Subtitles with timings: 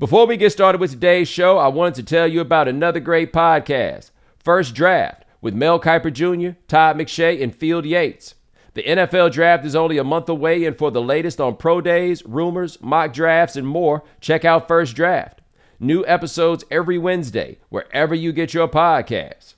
[0.00, 3.32] Before we get started with today's show, I wanted to tell you about another great
[3.32, 4.10] podcast,
[4.40, 8.34] First Draft, with Mel Kiper Jr., Todd McShay, and Field Yates.
[8.72, 12.26] The NFL draft is only a month away, and for the latest on pro days,
[12.26, 15.40] rumors, mock drafts, and more, check out First Draft.
[15.78, 19.54] New episodes every Wednesday, wherever you get your podcasts.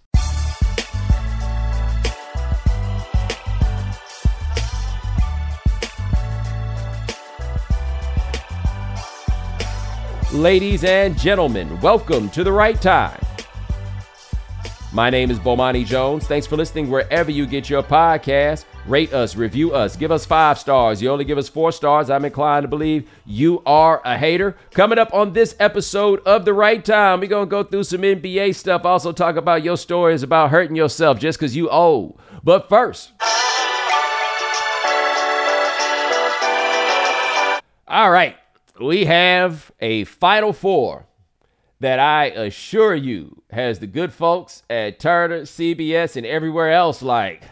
[10.36, 13.18] Ladies and gentlemen, welcome to the right time.
[14.92, 16.26] My name is Bomani Jones.
[16.26, 18.66] Thanks for listening wherever you get your podcast.
[18.86, 21.00] Rate us, review us, give us five stars.
[21.00, 22.10] You only give us four stars.
[22.10, 24.58] I'm inclined to believe you are a hater.
[24.72, 28.02] Coming up on this episode of The Right Time, we're going to go through some
[28.02, 28.84] NBA stuff.
[28.84, 32.20] Also, talk about your stories about hurting yourself just because you old.
[32.44, 33.12] But first,
[37.88, 38.36] all right
[38.80, 41.06] we have a Final Four
[41.80, 47.42] that I assure you has the good folks at Turner, CBS, and everywhere else like,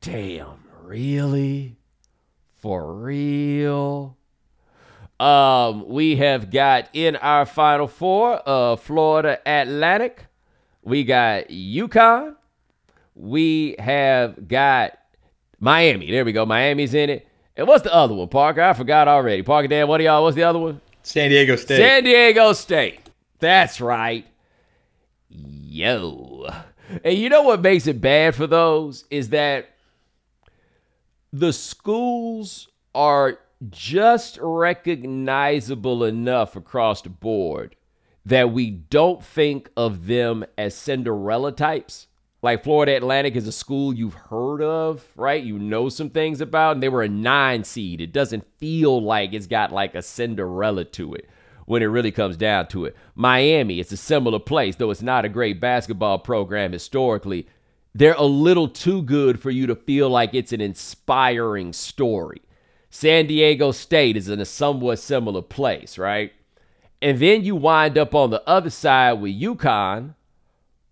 [0.00, 1.76] damn, really?
[2.54, 4.16] For real?
[5.18, 10.26] Um, we have got in our Final Four uh, Florida Atlantic.
[10.82, 12.36] We got UConn.
[13.14, 14.98] We have got
[15.58, 16.10] Miami.
[16.10, 16.46] There we go.
[16.46, 17.28] Miami's in it.
[17.60, 18.62] And what's the other one, Parker?
[18.62, 19.42] I forgot already.
[19.42, 20.22] Parker, Dan, what do y'all?
[20.22, 20.80] What's the other one?
[21.02, 21.76] San Diego State.
[21.76, 23.10] San Diego State.
[23.38, 24.26] That's right.
[25.28, 26.48] Yo.
[27.04, 29.74] And you know what makes it bad for those is that
[31.34, 33.38] the schools are
[33.68, 37.76] just recognizable enough across the board
[38.24, 42.06] that we don't think of them as Cinderella types.
[42.42, 45.42] Like Florida Atlantic is a school you've heard of, right?
[45.42, 48.00] You know some things about, and they were a nine seed.
[48.00, 51.28] It doesn't feel like it's got like a Cinderella to it
[51.66, 52.96] when it really comes down to it.
[53.14, 57.46] Miami, it's a similar place, though it's not a great basketball program historically.
[57.94, 62.40] They're a little too good for you to feel like it's an inspiring story.
[62.88, 66.32] San Diego State is in a somewhat similar place, right?
[67.02, 70.14] And then you wind up on the other side with UConn,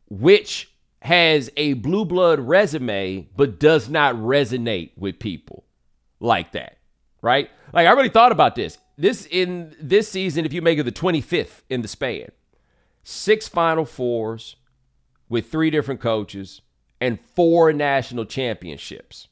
[0.09, 0.68] which
[1.03, 5.65] has a blue blood resume but does not resonate with people
[6.21, 6.79] like that,
[7.23, 7.51] right?
[7.73, 8.79] Like I really thought about this.
[8.97, 12.31] This in this season, if you make it the 25th in the span,
[13.05, 14.57] six Final Fours
[15.29, 16.63] with three different coaches
[17.01, 19.29] and four national championships.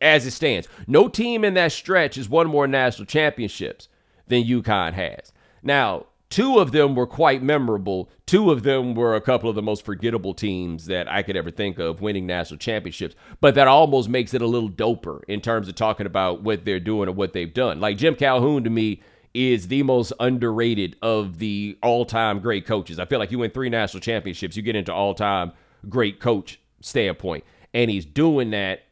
[0.00, 3.88] As it stands, no team in that stretch has won more national championships
[4.26, 5.32] than UConn has.
[5.62, 8.08] Now, Two of them were quite memorable.
[8.24, 11.50] Two of them were a couple of the most forgettable teams that I could ever
[11.50, 13.16] think of winning national championships.
[13.40, 16.78] But that almost makes it a little doper in terms of talking about what they're
[16.78, 17.80] doing and what they've done.
[17.80, 19.02] Like Jim Calhoun to me
[19.34, 23.00] is the most underrated of the all-time great coaches.
[23.00, 25.52] I feel like you win three national championships, you get into all-time
[25.88, 27.42] great coach standpoint.
[27.74, 28.82] And he's doing that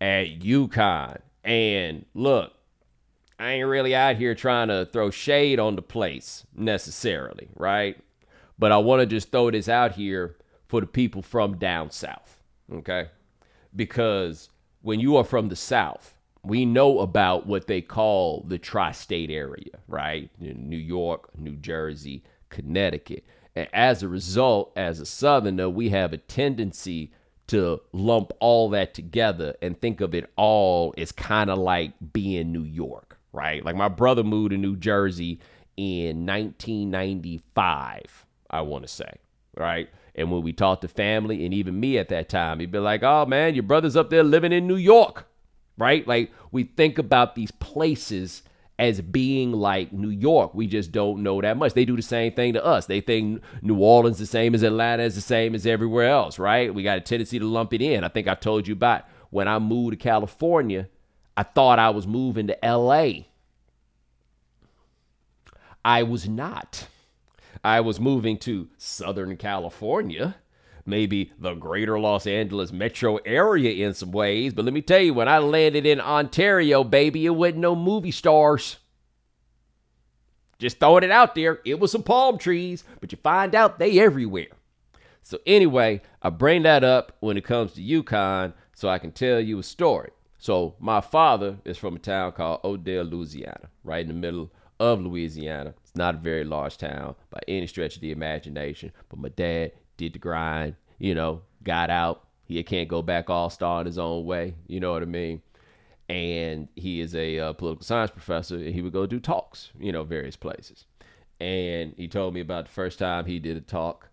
[0.00, 1.20] at UConn.
[1.44, 2.52] And look,
[3.38, 7.96] I ain't really out here trying to throw shade on the place necessarily, right?
[8.58, 10.36] But I want to just throw this out here
[10.68, 12.40] for the people from down south,
[12.72, 13.08] okay?
[13.74, 14.48] Because
[14.82, 19.30] when you are from the south, we know about what they call the tri state
[19.30, 20.30] area, right?
[20.40, 23.24] New York, New Jersey, Connecticut.
[23.54, 27.12] And as a result, as a southerner, we have a tendency
[27.48, 32.52] to lump all that together and think of it all as kind of like being
[32.52, 33.64] New York right?
[33.64, 35.40] Like my brother moved to New Jersey
[35.76, 39.14] in 1995, I want to say,
[39.56, 39.88] right?
[40.14, 43.02] And when we talked to family and even me at that time, he'd be like,
[43.02, 45.26] oh man, your brother's up there living in New York,
[45.78, 46.06] right?
[46.06, 48.42] Like we think about these places
[48.78, 50.54] as being like New York.
[50.54, 51.72] We just don't know that much.
[51.72, 52.86] They do the same thing to us.
[52.86, 56.74] They think New Orleans the same as Atlanta is the same as everywhere else, right?
[56.74, 58.04] We got a tendency to lump it in.
[58.04, 60.88] I think I've told you about when I moved to California
[61.36, 63.24] I thought I was moving to LA.
[65.84, 66.86] I was not.
[67.64, 70.36] I was moving to Southern California,
[70.84, 74.52] maybe the greater Los Angeles metro area in some ways.
[74.52, 78.10] But let me tell you, when I landed in Ontario, baby, it wasn't no movie
[78.10, 78.78] stars.
[80.58, 81.60] Just throwing it out there.
[81.64, 84.48] It was some palm trees, but you find out they everywhere.
[85.22, 89.40] So anyway, I bring that up when it comes to UConn so I can tell
[89.40, 90.10] you a story.
[90.42, 94.50] So my father is from a town called Odell, Louisiana, right in the middle
[94.80, 95.74] of Louisiana.
[95.84, 99.70] It's not a very large town by any stretch of the imagination, but my dad
[99.96, 102.26] did the grind, you know, got out.
[102.44, 105.42] He can't go back all star in his own way, you know what I mean?
[106.08, 108.56] and he is a uh, political science professor.
[108.56, 110.84] And he would go do talks, you know, various places.
[111.40, 114.10] And he told me about the first time he did a talk.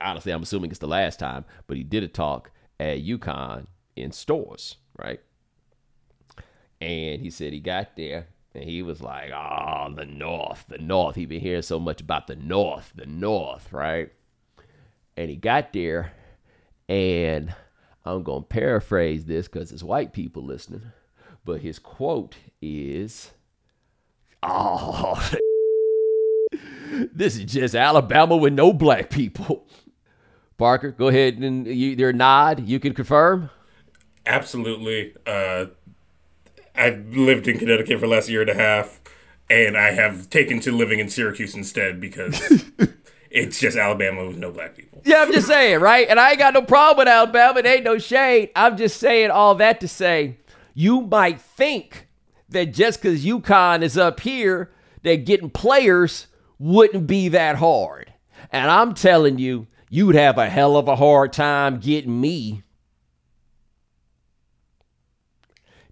[0.00, 3.66] Honestly, I'm assuming it's the last time, but he did a talk at UConn
[3.96, 5.20] in Storrs, right?
[6.82, 8.26] And he said he got there
[8.56, 12.26] and he was like, "Oh, the North, the North." He'd been hearing so much about
[12.26, 14.10] the North, the North, right?
[15.16, 16.12] And he got there,
[16.88, 17.54] and
[18.04, 20.90] I'm gonna paraphrase this because it's white people listening,
[21.44, 23.30] but his quote is,
[24.42, 25.30] "Oh,
[27.12, 29.68] this is just Alabama with no black people."
[30.58, 32.66] Parker, go ahead and you, there nod.
[32.66, 33.50] You can confirm.
[34.26, 35.14] Absolutely.
[35.26, 35.66] Uh,
[36.74, 39.00] I've lived in Connecticut for the last year and a half,
[39.50, 42.64] and I have taken to living in Syracuse instead because
[43.30, 45.02] it's just Alabama with no black people.
[45.04, 46.06] Yeah, I'm just saying, right?
[46.08, 47.58] And I ain't got no problem with Alabama.
[47.58, 48.50] It ain't no shade.
[48.56, 50.38] I'm just saying all that to say
[50.74, 52.08] you might think
[52.48, 54.70] that just because UConn is up here,
[55.02, 56.28] that getting players
[56.58, 58.12] wouldn't be that hard.
[58.50, 62.62] And I'm telling you, you'd have a hell of a hard time getting me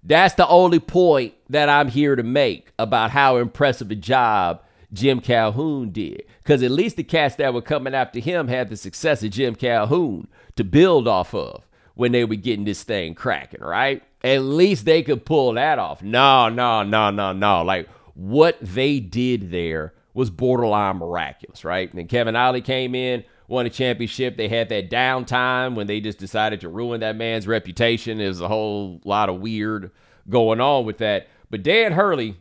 [0.02, 4.62] That's the only point that I'm here to make about how impressive a job
[4.92, 6.24] Jim Calhoun did.
[6.42, 9.54] Because at least the cats that were coming after him had the success of Jim
[9.54, 10.26] Calhoun
[10.56, 14.02] to build off of when they were getting this thing cracking, right?
[14.24, 16.02] At least they could pull that off.
[16.02, 17.62] No, no, no, no, no.
[17.62, 21.92] Like what they did there was borderline miraculous, right?
[21.92, 24.36] And Kevin Ollie came in, won a championship.
[24.36, 28.18] They had that downtime when they just decided to ruin that man's reputation.
[28.18, 29.90] There's a whole lot of weird
[30.28, 31.28] going on with that.
[31.50, 32.36] But Dan Hurley,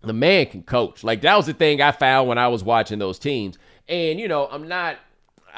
[0.00, 1.04] the man can coach.
[1.04, 3.58] Like that was the thing I found when I was watching those teams.
[3.86, 4.96] And you know, I'm not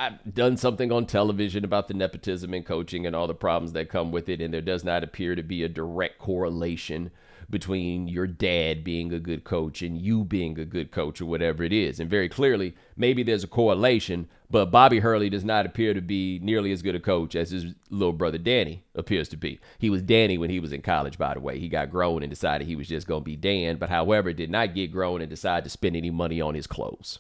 [0.01, 3.91] I've done something on television about the nepotism in coaching and all the problems that
[3.91, 7.11] come with it, and there does not appear to be a direct correlation
[7.51, 11.63] between your dad being a good coach and you being a good coach or whatever
[11.65, 12.01] it is.
[12.01, 16.39] And very clearly, maybe there's a correlation, but Bobby Hurley does not appear to be
[16.43, 19.61] nearly as good a coach as his little brother Danny appears to be.
[19.79, 21.59] He was Danny when he was in college, by the way.
[21.59, 24.49] He got grown and decided he was just going to be Dan, but however, did
[24.49, 27.19] not get grown and decide to spend any money on his clothes.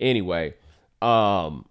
[0.00, 0.54] Anyway,
[1.02, 1.66] um,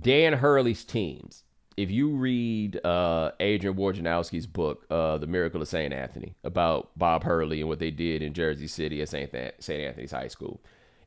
[0.00, 1.44] Dan Hurley's teams
[1.76, 5.92] if you read uh, Adrian Wojnarowski's book, uh, The Miracle of St.
[5.92, 9.30] Anthony, about Bob Hurley and what they did in Jersey City at St.
[9.58, 9.82] St.
[9.84, 10.62] Anthony's High School,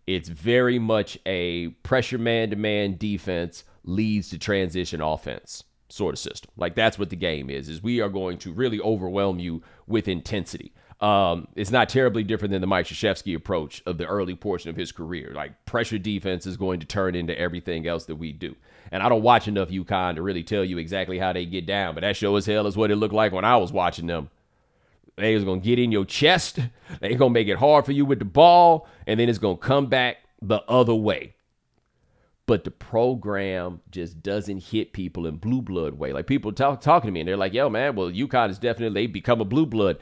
[0.05, 6.19] it's very much a pressure man to man defense leads to transition offense sort of
[6.19, 6.51] system.
[6.57, 10.07] Like that's what the game is, is we are going to really overwhelm you with
[10.07, 10.73] intensity.
[10.99, 14.75] Um, it's not terribly different than the Mike Krzyzewski approach of the early portion of
[14.75, 15.31] his career.
[15.35, 18.55] Like pressure defense is going to turn into everything else that we do.
[18.91, 21.93] And I don't watch enough UConn to really tell you exactly how they get down,
[21.93, 24.29] but that show as hell is what it looked like when I was watching them.
[25.17, 26.59] They was gonna get in your chest.
[27.01, 29.87] They gonna make it hard for you with the ball, and then it's gonna come
[29.87, 31.35] back the other way.
[32.45, 36.13] But the program just doesn't hit people in blue blood way.
[36.13, 39.01] Like people talk, talking to me, and they're like, "Yo, man, well, UConn is definitely
[39.01, 39.97] they become a blue blood."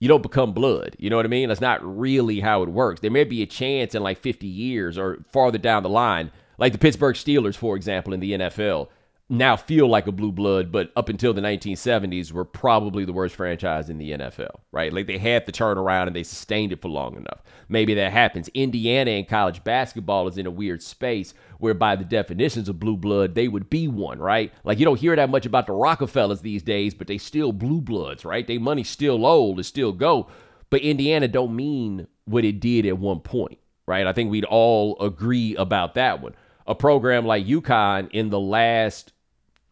[0.00, 0.96] You don't become blood.
[0.98, 1.48] You know what I mean?
[1.48, 3.00] That's not really how it works.
[3.00, 6.72] There may be a chance in like 50 years or farther down the line like
[6.72, 8.88] the Pittsburgh Steelers, for example, in the NFL,
[9.30, 13.36] now feel like a blue blood, but up until the 1970s were probably the worst
[13.36, 14.92] franchise in the NFL, right?
[14.92, 17.40] Like they had the turnaround and they sustained it for long enough.
[17.68, 18.48] Maybe that happens.
[18.54, 22.96] Indiana in college basketball is in a weird space where, by the definitions of blue
[22.96, 24.52] blood, they would be one, right?
[24.64, 27.80] Like you don't hear that much about the Rockefellers these days, but they still blue
[27.80, 28.44] bloods, right?
[28.44, 30.26] They money still old, it still go.
[30.70, 34.08] But Indiana don't mean what it did at one point, right?
[34.08, 36.34] I think we'd all agree about that one
[36.66, 39.12] a program like UConn in the last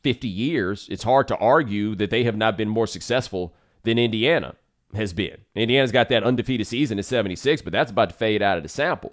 [0.02, 4.55] 50 years, it's hard to argue that they have not been more successful than Indiana
[4.95, 5.38] has been.
[5.55, 8.69] Indiana's got that undefeated season at 76, but that's about to fade out of the
[8.69, 9.12] sample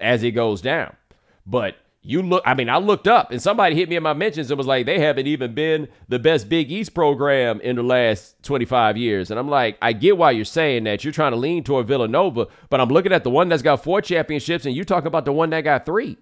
[0.00, 0.96] as it goes down.
[1.44, 4.50] But you look, I mean, I looked up and somebody hit me in my mentions
[4.50, 8.42] and was like, they haven't even been the best Big East program in the last
[8.42, 9.30] 25 years.
[9.30, 11.04] And I'm like, I get why you're saying that.
[11.04, 14.00] You're trying to lean toward Villanova, but I'm looking at the one that's got four
[14.00, 16.16] championships and you talking about the one that got three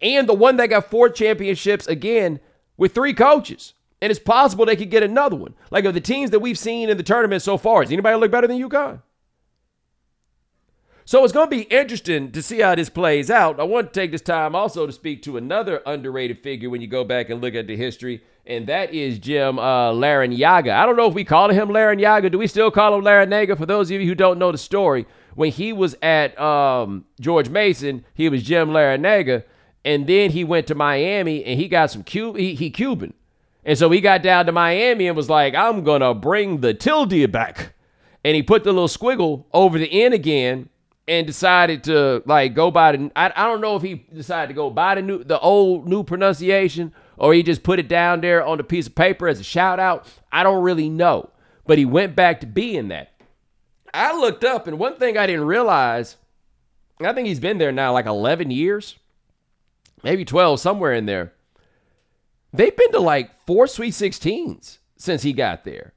[0.00, 2.40] and the one that got four championships again
[2.78, 3.74] with three coaches.
[4.00, 5.54] And it's possible they could get another one.
[5.70, 8.30] Like of the teams that we've seen in the tournament so far, does anybody look
[8.30, 9.02] better than UConn?
[11.04, 13.58] So it's going to be interesting to see how this plays out.
[13.58, 16.86] I want to take this time also to speak to another underrated figure when you
[16.86, 19.90] go back and look at the history, and that is Jim uh.
[19.98, 22.30] I don't know if we call him Larrañaga.
[22.30, 23.56] Do we still call him Larrañaga?
[23.56, 27.48] For those of you who don't know the story, when he was at um, George
[27.48, 29.44] Mason, he was Jim Larrañaga
[29.88, 32.38] and then he went to Miami and he got some Cuban.
[32.38, 33.14] He, he Cuban,
[33.64, 37.32] And so he got down to Miami and was like, I'm to bring the tilde
[37.32, 37.72] back.
[38.22, 40.68] And he put the little squiggle over the N again
[41.08, 44.54] and decided to like go by the I, I don't know if he decided to
[44.54, 48.44] go by the new the old new pronunciation or he just put it down there
[48.44, 50.06] on the piece of paper as a shout out.
[50.30, 51.30] I don't really know.
[51.66, 53.14] But he went back to being that.
[53.94, 56.18] I looked up and one thing I didn't realize,
[57.00, 58.98] I think he's been there now like 11 years,
[60.02, 61.32] maybe 12, somewhere in there.
[62.52, 65.92] They've been to like four Sweet 16s since he got there.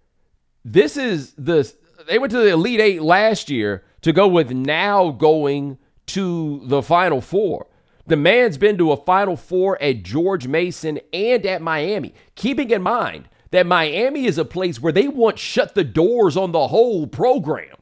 [0.63, 1.72] This is the
[2.08, 5.77] they went to the Elite Eight last year to go with now going
[6.08, 7.67] to the Final Four.
[8.08, 12.81] The man's been to a Final Four at George Mason and at Miami, keeping in
[12.81, 17.08] mind that Miami is a place where they want shut the doors on the whole
[17.08, 17.75] program.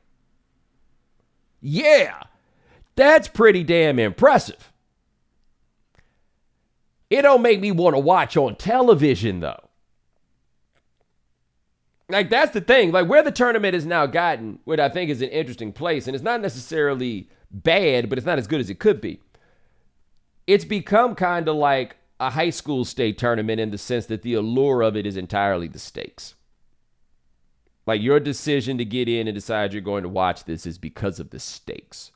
[1.62, 2.24] Yeah,
[2.96, 4.69] that's pretty damn impressive.
[7.10, 9.70] It don't make me want to watch on television though.
[12.08, 12.92] Like that's the thing.
[12.92, 16.16] Like where the tournament has now gotten, what I think is an interesting place, and
[16.16, 19.20] it's not necessarily bad, but it's not as good as it could be.
[20.48, 24.34] It's become kind of like a high school state tournament in the sense that the
[24.34, 26.36] allure of it is entirely the stakes.
[27.86, 31.20] Like your decision to get in and decide you're going to watch this is because
[31.20, 32.12] of the stakes,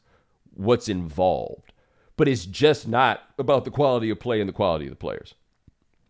[0.53, 1.72] what's involved.
[2.15, 5.33] But it's just not about the quality of play and the quality of the players.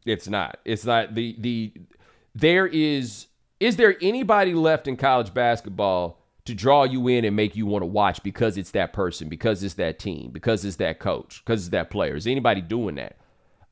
[0.06, 0.60] It's not.
[0.66, 1.74] It's not the the
[2.36, 3.28] there is
[3.60, 7.82] is there anybody left in college basketball to draw you in and make you want
[7.82, 11.62] to watch because it's that person, because it's that team, because it's that coach, because
[11.62, 12.16] it's that player?
[12.16, 13.18] Is anybody doing that?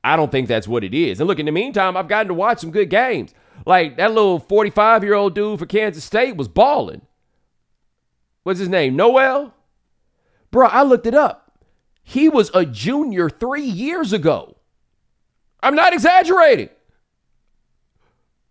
[0.03, 1.19] I don't think that's what it is.
[1.19, 3.33] And look, in the meantime, I've gotten to watch some good games.
[3.65, 7.01] Like that little 45 year old dude for Kansas State was balling.
[8.43, 8.95] What's his name?
[8.95, 9.53] Nowell?
[10.49, 11.40] Bro, I looked it up.
[12.03, 14.57] He was a junior three years ago.
[15.61, 16.69] I'm not exaggerating.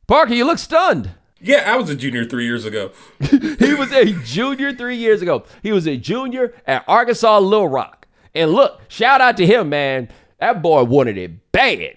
[0.06, 1.10] Parker, you look stunned.
[1.40, 2.92] Yeah, I was a junior three years ago.
[3.20, 5.44] he was a junior three years ago.
[5.62, 8.06] He was a junior at Arkansas Little Rock.
[8.34, 10.08] And look, shout out to him, man.
[10.38, 11.96] That boy wanted it bad.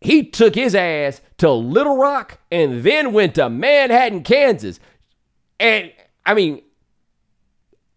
[0.00, 4.78] He took his ass to Little Rock and then went to Manhattan, Kansas.
[5.58, 5.92] And
[6.26, 6.62] I mean,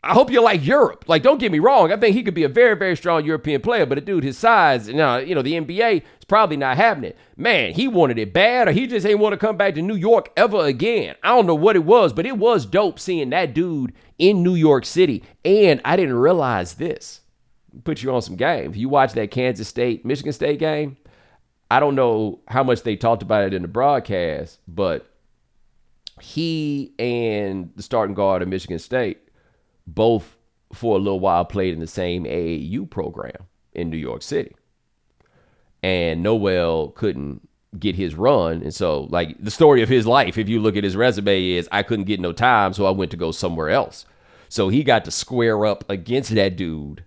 [0.07, 1.03] I hope you like Europe.
[1.07, 1.91] Like, don't get me wrong.
[1.91, 4.37] I think he could be a very, very strong European player, but a dude his
[4.37, 7.11] size, you uh, know, you know, the NBA is probably not happening.
[7.35, 9.97] Man, he wanted it bad, or he just ain't want to come back to New
[9.97, 11.15] York ever again.
[11.23, 14.55] I don't know what it was, but it was dope seeing that dude in New
[14.55, 15.23] York City.
[15.43, 17.19] And I didn't realize this.
[17.83, 18.71] Put you on some game.
[18.71, 20.95] If you watch that Kansas State, Michigan State game,
[21.69, 25.05] I don't know how much they talked about it in the broadcast, but
[26.21, 29.26] he and the starting guard of Michigan State
[29.87, 30.35] both
[30.73, 34.55] for a little while played in the same AAU program in New York City.
[35.81, 37.47] And Nowell couldn't
[37.79, 38.61] get his run.
[38.61, 41.69] And so, like, the story of his life, if you look at his resume, is
[41.71, 44.05] I couldn't get no time, so I went to go somewhere else.
[44.49, 47.03] So he got to square up against that dude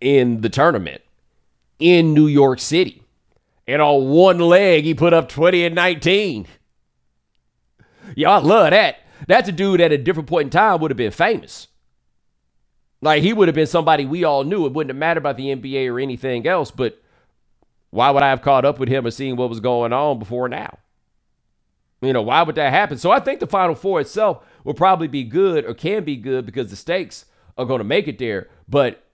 [0.00, 1.02] in the tournament
[1.78, 3.02] in New York City.
[3.66, 6.46] And on one leg, he put up 20 and 19.
[8.16, 8.96] Y'all love that.
[9.28, 11.68] That's a dude at a different point in time would have been famous.
[13.02, 14.66] Like he would have been somebody we all knew.
[14.66, 17.00] It wouldn't have mattered about the NBA or anything else, but
[17.90, 20.48] why would I have caught up with him or seen what was going on before
[20.48, 20.78] now?
[22.02, 22.98] You know, why would that happen?
[22.98, 26.46] So I think the Final Four itself will probably be good or can be good
[26.46, 27.26] because the stakes
[27.58, 28.48] are going to make it there.
[28.68, 29.04] But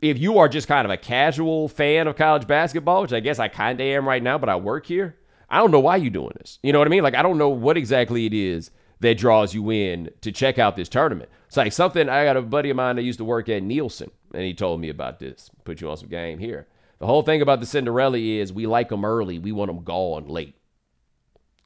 [0.00, 3.38] if you are just kind of a casual fan of college basketball, which I guess
[3.38, 5.16] I kind of am right now, but I work here,
[5.48, 6.58] I don't know why you're doing this.
[6.62, 7.02] You know what I mean?
[7.02, 8.70] Like, I don't know what exactly it is
[9.00, 11.30] that draws you in to check out this tournament.
[11.46, 14.10] It's like something I got a buddy of mine that used to work at Nielsen,
[14.32, 15.50] and he told me about this.
[15.64, 16.66] Put you on some game here.
[17.00, 20.28] The whole thing about the Cinderella is we like them early, we want them gone
[20.28, 20.54] late.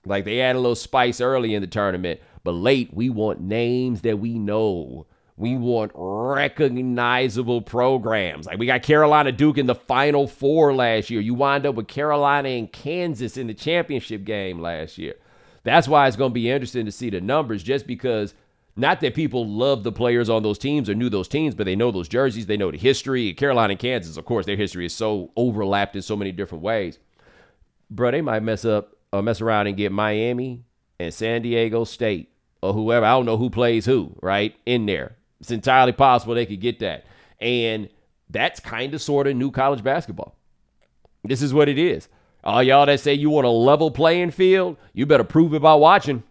[0.07, 4.03] Like they add a little spice early in the tournament, but late we want names
[4.03, 5.07] that we know.
[5.37, 8.47] We want recognizable programs.
[8.47, 11.21] Like we got Carolina Duke in the Final Four last year.
[11.21, 15.17] You wind up with Carolina and Kansas in the championship game last year.
[15.65, 18.35] That's why it's going to be interesting to see the numbers just because
[18.77, 21.77] not that people love the players on those teams or knew those teams, but they
[21.77, 23.33] know those jerseys, they know the history.
[23.33, 26.99] Carolina and Kansas, of course, their history is so overlapped in so many different ways.
[27.91, 30.65] Bro, they might mess up uh, mess around and get Miami
[30.99, 32.31] and San Diego State
[32.63, 33.07] or whoever.
[33.07, 34.57] I don't know who plays who, right?
[34.67, 35.17] In there.
[35.41, 37.05] It's entirely possible they could get that.
[37.41, 37.89] And
[38.29, 40.37] that's kind of sort of new college basketball.
[41.23, 42.09] This is what it is.
[42.45, 45.75] All y'all that say you want a level playing field, you better prove it by
[45.75, 46.23] watching.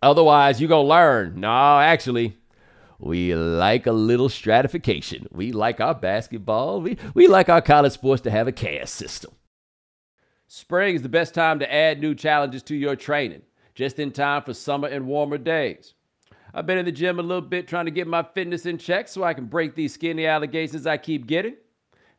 [0.00, 1.40] Otherwise, you're going to learn.
[1.40, 2.36] No, actually,
[3.00, 5.26] we like a little stratification.
[5.32, 6.80] We like our basketball.
[6.80, 9.32] We, we like our college sports to have a caste system.
[10.46, 13.42] Spring is the best time to add new challenges to your training,
[13.74, 15.94] just in time for summer and warmer days.
[16.52, 19.08] I've been in the gym a little bit trying to get my fitness in check
[19.08, 21.56] so I can break these skinny allegations I keep getting.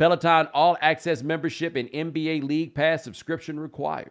[0.00, 4.10] Peloton All Access membership and NBA League Pass subscription required.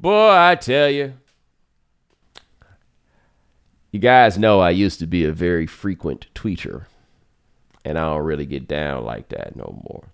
[0.00, 1.12] Boy, I tell you.
[3.92, 6.86] You guys know I used to be a very frequent tweeter,
[7.84, 10.04] and I don't really get down like that no more.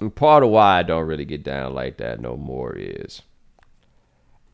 [0.00, 3.20] And part of why I don't really get down like that no more is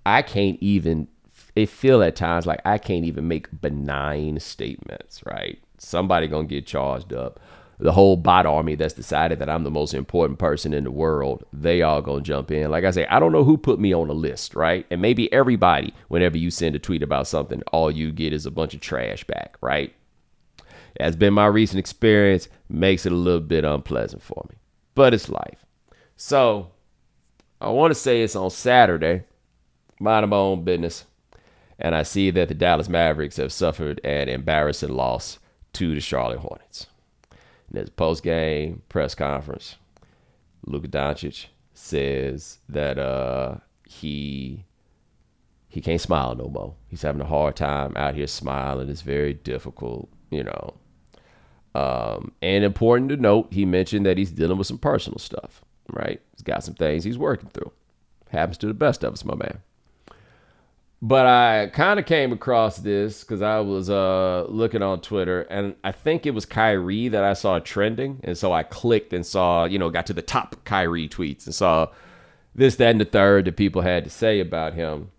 [0.05, 1.07] I can't even,
[1.55, 5.63] it feel at times like I can't even make benign statements, right?
[5.79, 7.39] Somebody gonna get charged up
[7.79, 11.45] the whole bot army that's decided that I'm the most important person in the world,
[11.53, 12.71] they all gonna jump in.
[12.71, 14.87] Like I say, I don't know who put me on a list, right?
[14.91, 18.51] And maybe everybody, whenever you send a tweet about something, all you get is a
[18.51, 19.95] bunch of trash back, right?
[20.99, 24.57] That's been my recent experience, makes it a little bit unpleasant for me.
[24.95, 25.65] But it's life.
[26.17, 26.71] So
[27.61, 29.25] I want to say it's on Saturday,
[29.99, 31.05] minding my own business,
[31.79, 35.39] and I see that the Dallas Mavericks have suffered an embarrassing loss
[35.73, 36.87] to the Charlotte Hornets.
[37.73, 39.77] There's post game press conference.
[40.67, 43.57] Luka Doncic says that uh,
[43.89, 44.65] he
[45.69, 46.75] he can't smile no more.
[46.89, 48.91] He's having a hard time out here smiling.
[48.91, 50.75] It's very difficult, you know.
[51.75, 55.65] Um, and important to note, he mentioned that he's dealing with some personal stuff.
[55.89, 56.21] Right?
[56.33, 57.73] He's got some things he's working through.
[58.29, 59.63] Happens to the best of us, my man.
[61.05, 65.75] But I kind of came across this because I was uh, looking on Twitter, and
[65.83, 69.65] I think it was Kyrie that I saw trending, and so I clicked and saw,
[69.65, 71.89] you know, got to the top Kyrie tweets and saw
[72.55, 75.11] this, that, and the third that people had to say about him.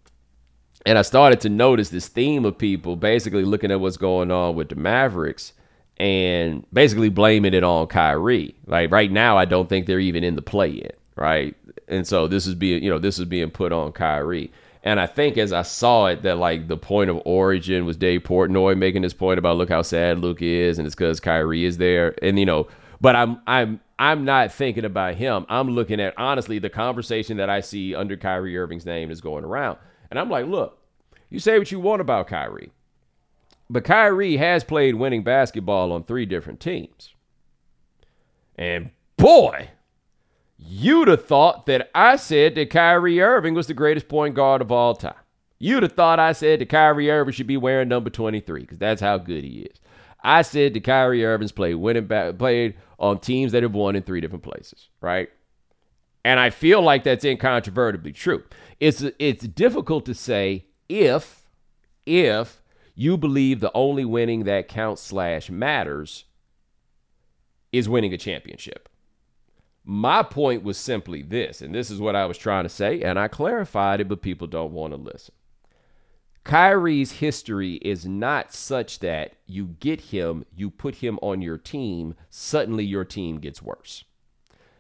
[0.86, 4.56] And I started to notice this theme of people basically looking at what's going on
[4.56, 5.52] with the Mavericks
[5.98, 8.56] and basically blaming it on Kyrie.
[8.68, 11.56] Like right now, I don't think they're even in the play yet, right?
[11.90, 14.52] And so this is being, you know, this is being put on Kyrie.
[14.84, 18.24] And I think as I saw it, that like the point of origin was Dave
[18.24, 21.78] Portnoy making this point about look how sad Luke is, and it's because Kyrie is
[21.78, 22.16] there.
[22.22, 22.68] And you know,
[23.00, 25.46] but I'm I'm I'm not thinking about him.
[25.48, 29.46] I'm looking at honestly the conversation that I see under Kyrie Irving's name is going
[29.46, 29.78] around,
[30.12, 30.78] and I'm like, look,
[31.30, 32.74] you say what you want about Kyrie,
[33.70, 37.14] but Kyrie has played winning basketball on three different teams,
[38.58, 39.70] and boy,
[40.66, 44.72] You'd have thought that I said that Kyrie Irving was the greatest point guard of
[44.72, 45.14] all time.
[45.60, 49.02] You'd have thought I said that Kyrie Irving should be wearing number 23 because that's
[49.02, 49.80] how good he is.
[50.24, 54.04] I said that Kyrie Irving's played winning back, played on teams that have won in
[54.04, 55.30] three different places, right?
[56.24, 58.44] And I feel like that's incontrovertibly true.
[58.80, 61.50] It's it's difficult to say if
[62.06, 62.62] if
[62.96, 66.26] you believe the only winning that counts slash matters
[67.74, 68.88] is winning a championship.
[69.86, 73.20] My point was simply this, and this is what I was trying to say, and
[73.20, 75.34] I clarified it, but people don't want to listen.
[76.46, 82.16] Kyrie's history is not such that you get him, you put him on your team,
[82.30, 84.04] suddenly your team gets worse.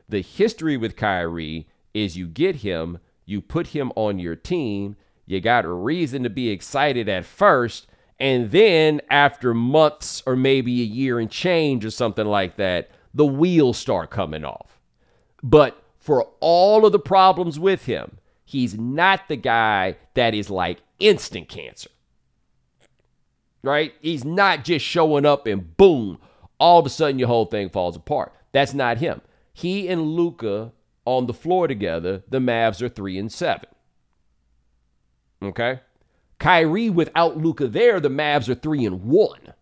[0.07, 5.39] The history with Kyrie is you get him, you put him on your team, you
[5.39, 7.87] got a reason to be excited at first,
[8.19, 13.25] and then after months or maybe a year and change or something like that, the
[13.25, 14.79] wheels start coming off.
[15.43, 20.81] But for all of the problems with him, he's not the guy that is like
[20.99, 21.89] instant cancer.
[23.61, 23.93] Right?
[24.01, 26.17] He's not just showing up and boom,
[26.59, 28.33] all of a sudden your whole thing falls apart.
[28.53, 29.21] That's not him.
[29.53, 30.71] He and Luka
[31.05, 33.67] on the floor together, the Mavs are three and seven.
[35.41, 35.81] Okay?
[36.39, 39.53] Kyrie without Luka there, the Mavs are three and one.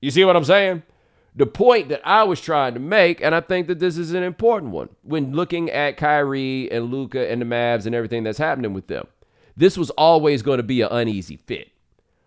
[0.00, 0.82] You see what I'm saying?
[1.34, 4.22] The point that I was trying to make, and I think that this is an
[4.22, 8.72] important one when looking at Kyrie and Luka and the Mavs and everything that's happening
[8.72, 9.06] with them.
[9.56, 11.70] This was always going to be an uneasy fit.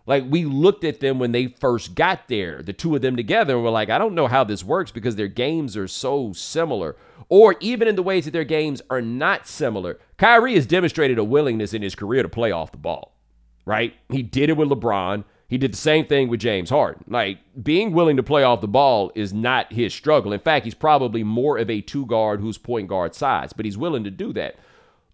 [0.06, 3.54] Like we looked at them when they first got there, the two of them together,
[3.54, 6.96] and we're like, I don't know how this works because their games are so similar.
[7.28, 9.98] Or even in the ways that their games are not similar.
[10.18, 13.16] Kyrie has demonstrated a willingness in his career to play off the ball,
[13.64, 13.94] right?
[14.10, 15.24] He did it with LeBron.
[15.54, 17.04] He did the same thing with James Harden.
[17.06, 20.32] Like being willing to play off the ball is not his struggle.
[20.32, 23.78] In fact, he's probably more of a two guard who's point guard size, but he's
[23.78, 24.56] willing to do that.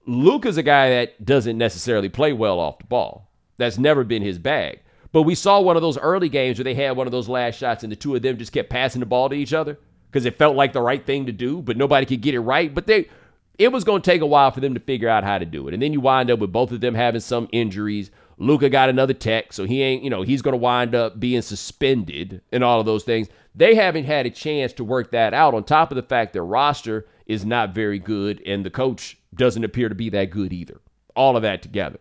[0.07, 3.31] Luka's a guy that doesn't necessarily play well off the ball.
[3.59, 4.81] That's never been his bag.
[5.12, 7.59] But we saw one of those early games where they had one of those last
[7.59, 9.79] shots and the two of them just kept passing the ball to each other
[10.11, 12.74] because it felt like the right thing to do, but nobody could get it right.
[12.74, 13.11] But they
[13.59, 15.68] it was going to take a while for them to figure out how to do
[15.68, 15.74] it.
[15.74, 18.11] And then you wind up with both of them having some injuries.
[18.40, 21.42] Luka got another tech, so he ain't, you know, he's going to wind up being
[21.42, 23.29] suspended and all of those things.
[23.55, 26.44] They haven't had a chance to work that out on top of the fact their
[26.44, 30.81] roster is not very good and the coach doesn't appear to be that good either.
[31.14, 31.98] All of that together.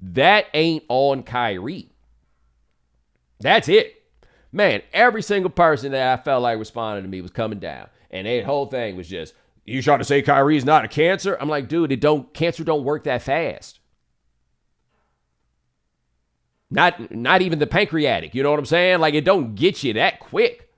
[0.00, 1.92] That ain't on Kyrie.
[3.38, 4.02] That's it.
[4.50, 7.88] Man, every single person that I felt like responded to me was coming down.
[8.10, 11.36] And that whole thing was just, you trying to say Kyrie's not a cancer?
[11.40, 13.78] I'm like, dude, it don't cancer don't work that fast.
[16.70, 19.00] Not not even the pancreatic, you know what I'm saying?
[19.00, 20.68] Like it don't get you that quick.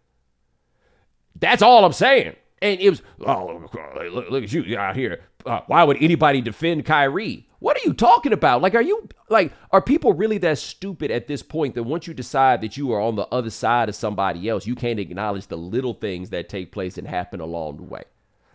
[1.41, 2.35] That's all I'm saying.
[2.61, 3.69] And it was, oh,
[4.13, 5.21] look, look at you out here.
[5.47, 7.47] Uh, why would anybody defend Kyrie?
[7.61, 8.63] What are you talking about?
[8.63, 12.15] Like, are you like, are people really that stupid at this point that once you
[12.15, 15.57] decide that you are on the other side of somebody else, you can't acknowledge the
[15.57, 18.03] little things that take place and happen along the way,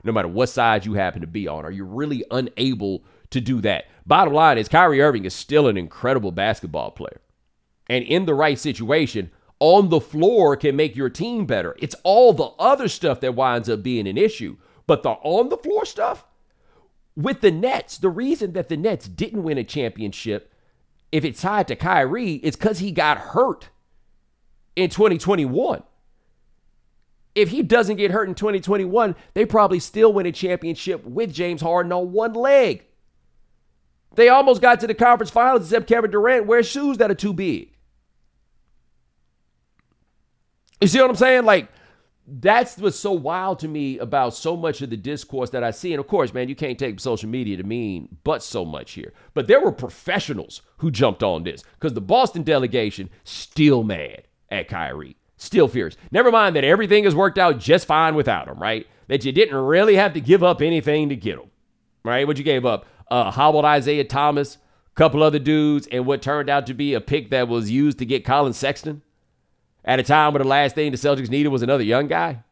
[0.04, 1.66] no matter what side you happen to be on?
[1.66, 3.86] Are you really unable to do that?
[4.06, 7.22] Bottom line is, Kyrie Irving is still an incredible basketball player.
[7.88, 11.76] And in the right situation, on the floor can make your team better.
[11.80, 14.58] It's all the other stuff that winds up being an issue.
[14.88, 16.26] But the on the floor stuff,
[17.16, 20.54] with the Nets, the reason that the Nets didn't win a championship,
[21.12, 23.70] if it's tied to Kyrie, it's because he got hurt
[24.76, 25.84] in 2021.
[27.36, 31.62] If he doesn't get hurt in 2021, they probably still win a championship with James
[31.62, 32.86] Harden on one leg.
[34.16, 37.34] They almost got to the conference finals except Kevin Durant wears shoes that are too
[37.34, 37.72] big.
[40.82, 41.46] You see what I'm saying?
[41.46, 41.70] Like,
[42.28, 45.94] that's what's so wild to me about so much of the discourse that I see.
[45.94, 49.14] And of course, man, you can't take social media to mean but so much here.
[49.34, 54.68] But there were professionals who jumped on this because the Boston delegation still mad at
[54.70, 55.98] Kyrie, still fierce.
[56.12, 58.88] Never mind that everything has worked out just fine without him, right?
[59.08, 61.50] That you didn't really have to give up anything to get him,
[62.06, 62.26] right?
[62.26, 62.86] What you gave up?
[63.14, 67.00] Uh, hobbled Isaiah Thomas, a couple other dudes, and what turned out to be a
[67.00, 69.04] pick that was used to get Collin Sexton
[69.86, 72.44] at a time where the last thing the Celtics needed was another young guy?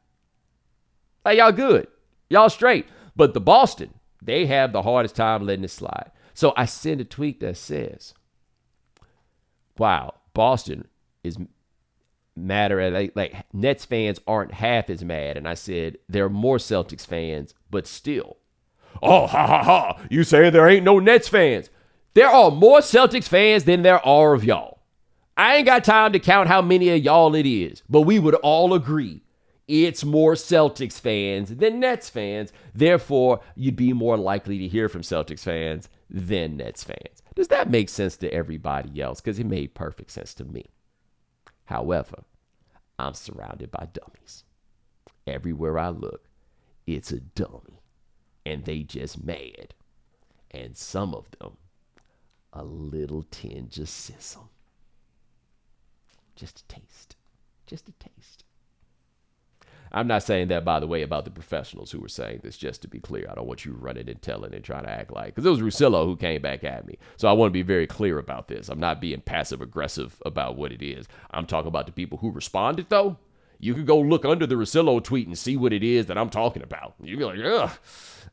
[1.25, 1.87] Like, y'all good.
[2.29, 2.85] Y'all straight.
[3.15, 6.11] But the Boston, they have the hardest time letting it slide.
[6.35, 8.13] So I send a tweet that says,
[9.79, 10.87] wow, Boston
[11.23, 11.39] is
[12.35, 15.37] madder at like, like Nets fans aren't half as mad.
[15.37, 18.37] And I said, there are more Celtics fans, but still.
[19.01, 20.01] Oh, ha ha ha.
[20.09, 21.69] You say there ain't no Nets fans.
[22.13, 24.79] There are more Celtics fans than there are of y'all.
[25.37, 28.35] I ain't got time to count how many of y'all it is, but we would
[28.35, 29.23] all agree
[29.71, 32.51] it's more Celtics fans than Nets fans.
[32.75, 37.23] Therefore, you'd be more likely to hear from Celtics fans than Nets fans.
[37.35, 39.21] Does that make sense to everybody else?
[39.21, 40.65] Because it made perfect sense to me.
[41.65, 42.23] However,
[42.99, 44.43] I'm surrounded by dummies.
[45.25, 46.27] Everywhere I look,
[46.85, 47.70] it's a dummy.
[48.45, 49.73] And they just mad.
[50.51, 51.57] And some of them,
[52.53, 54.49] a little tinge of sizzle.
[56.35, 57.15] Just a taste.
[57.65, 58.43] Just a taste.
[59.93, 62.81] I'm not saying that, by the way, about the professionals who were saying this, just
[62.81, 63.27] to be clear.
[63.29, 65.59] I don't want you running and telling and trying to act like, because it was
[65.59, 66.97] Russillo who came back at me.
[67.17, 68.69] So I want to be very clear about this.
[68.69, 71.07] I'm not being passive aggressive about what it is.
[71.31, 73.17] I'm talking about the people who responded, though.
[73.61, 76.31] You could go look under the Russillo tweet and see what it is that I'm
[76.31, 76.95] talking about.
[76.99, 77.71] You'd be like, ugh,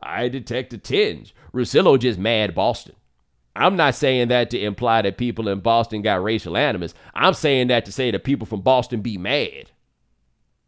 [0.01, 1.35] I detect a tinge.
[1.53, 2.95] Russillo just mad Boston.
[3.55, 6.95] I'm not saying that to imply that people in Boston got racial animus.
[7.13, 9.71] I'm saying that to say that people from Boston be mad.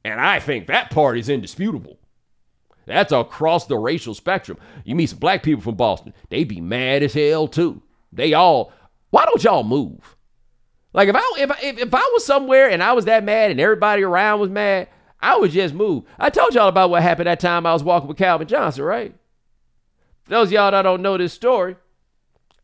[0.05, 1.99] And I think that part is indisputable.
[2.85, 4.59] That's across the racial spectrum.
[4.85, 7.83] You meet some black people from Boston, they be mad as hell too.
[8.13, 8.73] They all,
[9.09, 10.17] why don't y'all move?
[10.93, 13.61] Like if I if if, if I was somewhere and I was that mad and
[13.61, 14.89] everybody around was mad,
[15.21, 16.05] I would just move.
[16.19, 19.15] I told y'all about what happened that time I was walking with Calvin Johnson, right?
[20.31, 21.77] those of y'all that don't know this story,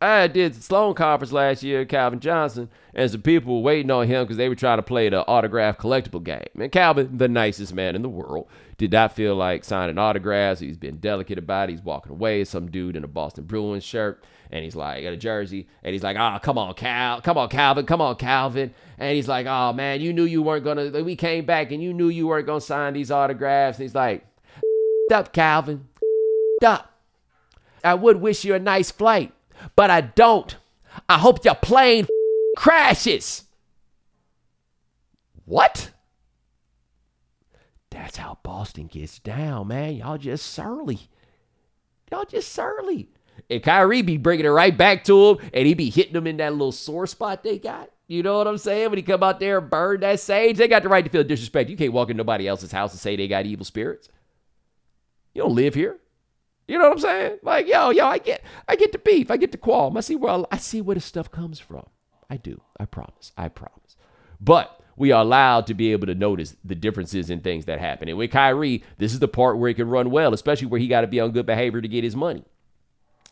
[0.01, 4.07] I did the Sloan conference last year, Calvin Johnson, and some people were waiting on
[4.07, 6.47] him because they were trying to play the autograph collectible game.
[6.59, 8.47] And Calvin, the nicest man in the world,
[8.79, 10.61] did not feel like signing autographs.
[10.61, 11.73] He's been delicate about it.
[11.73, 12.45] He's walking away.
[12.45, 16.03] Some dude in a Boston Bruins shirt, and he's like, got a jersey, and he's
[16.03, 18.75] like, oh, come on, Cal, come on, Calvin, come on, Calvin.
[18.99, 21.83] And he's like, oh, man, you knew you weren't going to, we came back and
[21.83, 23.79] you knew you weren't going to sign these autographs.
[23.79, 24.27] And he's like,
[25.13, 25.89] up, Calvin,
[26.65, 26.93] up.
[27.85, 29.33] I would wish you a nice flight
[29.75, 30.57] but I don't.
[31.09, 32.07] I hope your plane
[32.57, 33.45] crashes.
[35.45, 35.91] What?
[37.91, 39.97] That's how Boston gets down, man.
[39.97, 41.01] Y'all just surly.
[42.11, 43.09] Y'all just surly.
[43.49, 46.39] And Kyrie be bringing it right back to him, and he be hitting them in
[46.39, 47.91] that little sore spot they got.
[48.09, 48.91] You know what I'm saying?
[48.91, 51.25] When he come out there and burn that sage, they got the right to feel
[51.25, 51.71] disrespect.
[51.71, 54.09] You can't walk in nobody else's house and say they got evil spirits.
[55.35, 55.99] You don't live here.
[56.69, 57.39] You know what I'm saying?
[57.43, 59.97] Like, yo, yo, I get, I get the beef, I get the qualm.
[59.97, 61.87] I see where I see where the stuff comes from.
[62.29, 62.61] I do.
[62.79, 63.33] I promise.
[63.37, 63.97] I promise.
[64.41, 68.09] But we are allowed to be able to notice the differences in things that happen.
[68.09, 70.89] And with Kyrie, this is the part where he can run well, especially where he
[70.89, 72.45] got to be on good behavior to get his money.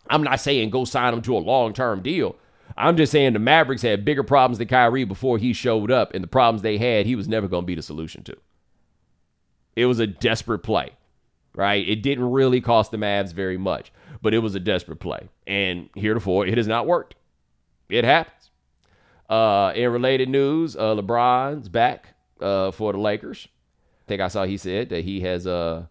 [0.09, 2.37] I'm not saying go sign him to a long term deal.
[2.77, 6.23] I'm just saying the Mavericks had bigger problems than Kyrie before he showed up, and
[6.23, 8.37] the problems they had, he was never going to be the solution to.
[9.77, 10.93] It was a desperate play
[11.55, 11.87] right?
[11.89, 15.29] It didn't really cost the Mavs very much, but it was a desperate play.
[15.47, 17.15] And heretofore, it has not worked.
[17.89, 18.44] It happens.
[19.29, 23.49] Uh, in related news, uh, LeBron's back uh, for the Lakers.
[24.03, 25.87] I think I saw he said that he has uh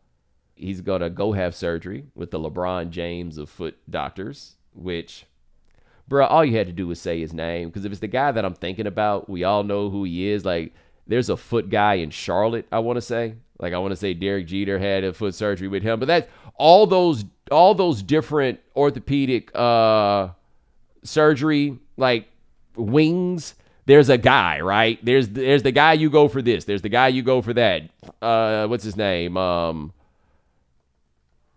[0.55, 5.25] he's gonna go have surgery with the LeBron James of foot doctors, which
[6.07, 7.69] bro, all you had to do was say his name.
[7.69, 10.45] Because if it's the guy that I'm thinking about, we all know who he is.
[10.45, 10.73] Like,
[11.07, 13.35] there's a foot guy in Charlotte, I want to say.
[13.59, 16.27] Like I want to say Derek Jeter had a foot surgery with him, but that's
[16.55, 20.29] all those all those different orthopedic uh
[21.03, 22.27] surgery like
[22.75, 23.55] wings
[23.85, 25.03] there's a guy, right?
[25.03, 26.65] There's there's the guy you go for this.
[26.65, 27.89] There's the guy you go for that.
[28.21, 29.35] Uh, what's his name?
[29.35, 29.93] Um,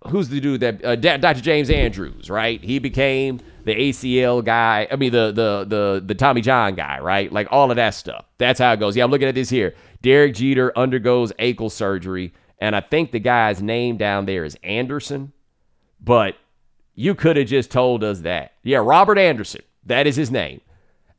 [0.09, 1.41] who's the dude that uh, Dr.
[1.41, 2.63] James Andrews, right?
[2.63, 4.89] He became the ACL guy.
[4.91, 7.33] I mean the the the the Tommy John guy, right?
[7.33, 8.25] Like all of that stuff.
[8.39, 8.97] That's how it goes.
[8.97, 9.75] Yeah, I'm looking at this here.
[10.03, 15.33] Derek Jeter undergoes ankle surgery, and I think the guy's name down there is Anderson,
[16.01, 16.37] but
[16.95, 18.55] you could have just told us that.
[18.65, 19.63] Yeah, Robert Anderson.
[19.85, 20.61] That is his name.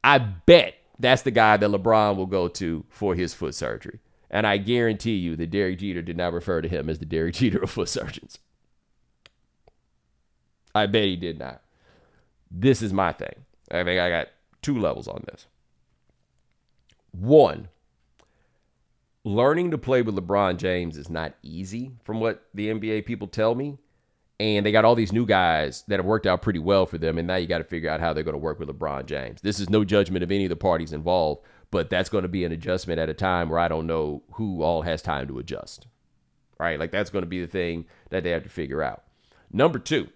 [0.07, 3.99] I bet that's the guy that LeBron will go to for his foot surgery.
[4.29, 7.35] And I guarantee you that Derek Jeter did not refer to him as the Derek
[7.35, 8.39] Jeter of foot surgeons.
[10.73, 11.61] I bet he did not.
[12.49, 13.43] This is my thing.
[13.69, 14.29] I think I got
[14.61, 15.45] two levels on this.
[17.11, 17.67] One,
[19.25, 23.55] learning to play with LeBron James is not easy, from what the NBA people tell
[23.55, 23.77] me.
[24.39, 27.17] And they got all these new guys that have worked out pretty well for them.
[27.17, 29.41] And now you got to figure out how they're going to work with LeBron James.
[29.41, 32.45] This is no judgment of any of the parties involved, but that's going to be
[32.45, 35.87] an adjustment at a time where I don't know who all has time to adjust.
[36.59, 36.79] Right?
[36.79, 39.03] Like that's going to be the thing that they have to figure out.
[39.51, 40.09] Number two,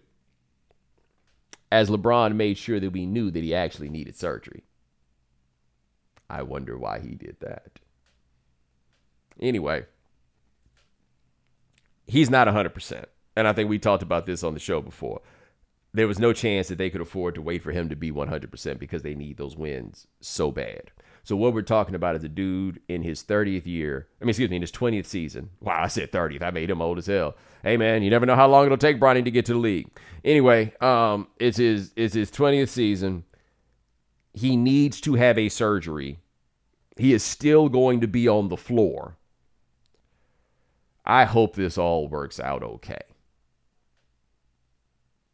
[1.71, 4.63] as LeBron made sure that we knew that he actually needed surgery.
[6.29, 7.79] I wonder why he did that.
[9.39, 9.85] Anyway,
[12.05, 13.05] he's not 100%.
[13.35, 15.21] And I think we talked about this on the show before.
[15.93, 18.79] There was no chance that they could afford to wait for him to be 100%
[18.79, 20.91] because they need those wins so bad.
[21.23, 24.07] So what we're talking about is a dude in his 30th year.
[24.19, 25.51] I mean, excuse me, in his 20th season.
[25.59, 26.41] Wow, I said 30th.
[26.41, 27.35] I made him old as hell.
[27.63, 29.87] Hey man, you never know how long it'll take Bronny to get to the league.
[30.25, 33.23] Anyway, um, it's his it's his 20th season.
[34.33, 36.19] He needs to have a surgery.
[36.97, 39.17] He is still going to be on the floor.
[41.05, 43.01] I hope this all works out okay.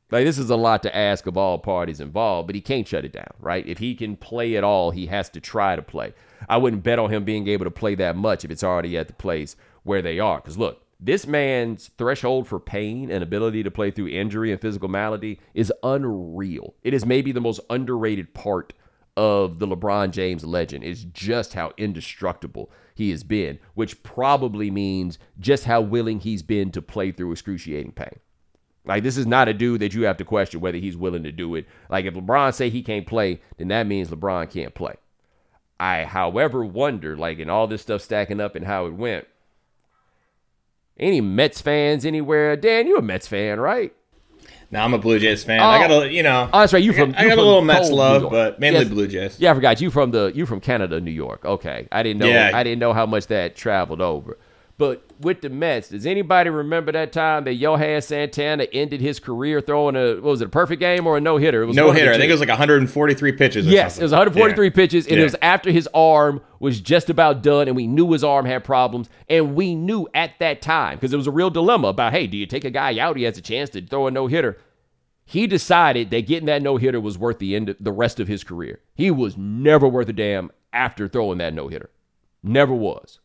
[0.09, 3.03] Like this is a lot to ask of all parties involved, but he can't shut
[3.03, 3.67] it down, right?
[3.67, 6.13] If he can play at all, he has to try to play.
[6.47, 9.07] I wouldn't bet on him being able to play that much if it's already at
[9.07, 10.37] the place where they are.
[10.37, 14.87] Because look, this man's threshold for pain and ability to play through injury and physical
[14.87, 16.73] malady is unreal.
[16.83, 18.73] It is maybe the most underrated part
[19.17, 25.19] of the LeBron James legend is just how indestructible he has been, which probably means
[25.39, 28.19] just how willing he's been to play through excruciating pain.
[28.87, 31.31] Like this is not a dude that you have to question whether he's willing to
[31.31, 31.67] do it.
[31.89, 34.95] Like if LeBron say he can't play, then that means LeBron can't play.
[35.79, 39.27] I, however, wonder, like in all this stuff stacking up and how it went,
[40.97, 42.55] Any Mets fans anywhere?
[42.55, 43.93] Dan, you a Mets fan, right?
[44.69, 45.61] No, I'm a Blue Jays fan.
[45.61, 46.03] I got a, oh.
[46.03, 46.49] you know.
[46.51, 46.83] Oh, that's right.
[46.83, 47.11] You from?
[47.11, 48.89] I got from a little Mets love, but mainly Yes.
[48.89, 49.39] Blue Jays.
[49.39, 51.45] Yeah, I forgot you from the you from Canada, New York.
[51.45, 52.27] Okay, I didn't know.
[52.27, 52.51] Yeah.
[52.53, 54.37] I didn't know how much that traveled over.
[54.79, 59.59] But with the Mets, does anybody remember that time that Johan Santana ended his career
[59.59, 61.63] throwing a what was it a perfect game or a no hitter?
[61.63, 62.13] It was No one of the hitter.
[62.13, 63.65] I think it was like 143 pitches.
[63.65, 64.01] Or Yes, something.
[64.01, 64.71] it was 143 Yeah.
[64.71, 65.21] pitches, and Yeah.
[65.21, 68.63] it was after his arm was just about done, and we knew his arm had
[68.63, 72.27] problems, and we knew at that time because it was a real dilemma about, hey,
[72.27, 73.17] do you take a guy out?
[73.17, 74.57] He has a chance to throw a no hitter.
[75.25, 78.27] He decided that getting that no hitter was worth the end, of, the rest of
[78.27, 78.79] his career.
[78.93, 81.89] He was never worth a damn after throwing that no hitter,
[82.43, 83.19] never was.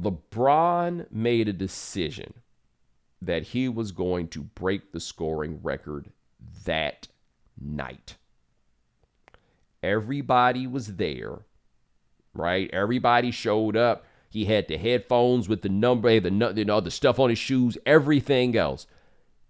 [0.00, 2.34] LeBron made a decision
[3.22, 6.10] that he was going to break the scoring record
[6.64, 7.08] that
[7.60, 8.16] night.
[9.82, 11.40] Everybody was there,
[12.32, 12.70] right?
[12.72, 14.04] Everybody showed up.
[14.28, 17.78] He had the headphones with the number, the you know, the stuff on his shoes,
[17.86, 18.86] everything else.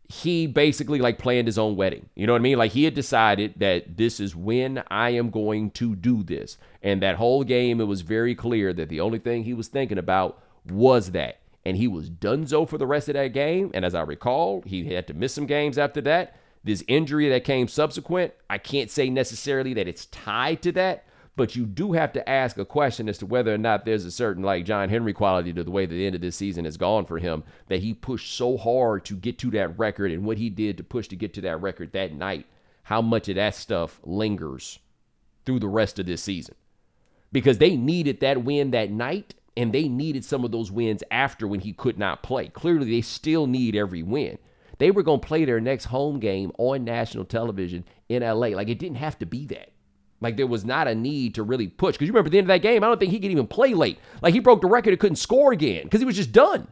[0.07, 2.09] He basically like planned his own wedding.
[2.15, 2.59] You know what I mean?
[2.59, 6.59] Like he had decided that this is when I am going to do this.
[6.83, 9.99] And that whole game, it was very clear that the only thing he was thinking
[9.99, 11.41] about was that.
[11.65, 13.71] And he was donezo for the rest of that game.
[13.73, 16.37] And as I recall, he had to miss some games after that.
[16.63, 21.05] This injury that came subsequent, I can't say necessarily that it's tied to that,
[21.37, 24.11] but you do have to ask a question as to whether or not there's a
[24.11, 26.77] certain like John Henry quality to the way that the end of this season has
[26.77, 30.39] gone for him that he pushed so hard to get to that record and what
[30.39, 32.47] he did to push to get to that record that night.
[32.85, 34.79] How much of that stuff lingers
[35.45, 36.55] through the rest of this season?
[37.33, 41.49] Because they needed that win that night and they needed some of those wins after
[41.49, 42.49] when he could not play.
[42.49, 44.39] Clearly, they still need every win.
[44.79, 48.49] They were going to play their next home game on national television in LA.
[48.49, 49.71] Like it didn't have to be that.
[50.25, 51.95] Like there was not a need to really push.
[51.95, 53.47] Because you remember at the end of that game, I don't think he could even
[53.47, 53.99] play late.
[54.23, 56.69] Like he broke the record and couldn't score again because he was just done.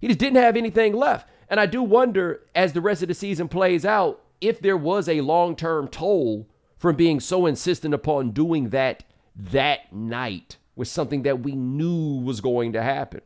[0.00, 1.28] He just didn't have anything left.
[1.48, 5.08] And I do wonder as the rest of the season plays out if there was
[5.08, 9.04] a long term toll from being so insistent upon doing that
[9.36, 13.20] that night was something that we knew was going to happen.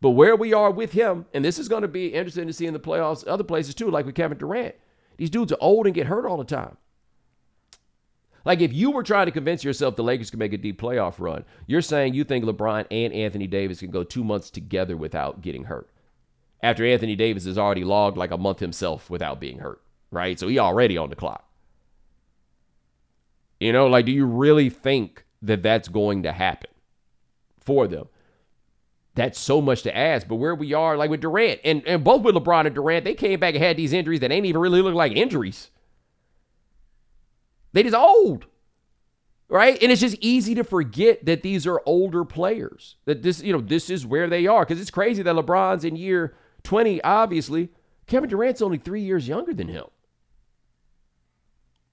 [0.00, 2.66] But where we are with him, and this is going to be interesting to see
[2.66, 4.74] in the playoffs, other places too, like with Kevin Durant.
[5.16, 6.76] These dudes are old and get hurt all the time.
[8.44, 11.14] Like if you were trying to convince yourself the Lakers could make a deep playoff
[11.18, 15.42] run, you're saying you think LeBron and Anthony Davis can go two months together without
[15.42, 15.88] getting hurt.
[16.62, 20.38] After Anthony Davis has already logged like a month himself without being hurt, right?
[20.38, 21.44] So he already on the clock.
[23.60, 26.70] You know, like do you really think that that's going to happen
[27.60, 28.08] for them?
[29.14, 30.28] That's so much to ask.
[30.28, 33.14] But where we are, like with Durant, and, and both with LeBron and Durant, they
[33.14, 35.70] came back and had these injuries that ain't even really look like injuries.
[37.78, 38.46] They just old.
[39.48, 39.80] Right?
[39.80, 42.96] And it's just easy to forget that these are older players.
[43.04, 44.64] That this, you know, this is where they are.
[44.64, 47.68] Because it's crazy that LeBron's in year 20, obviously.
[48.08, 49.84] Kevin Durant's only three years younger than him.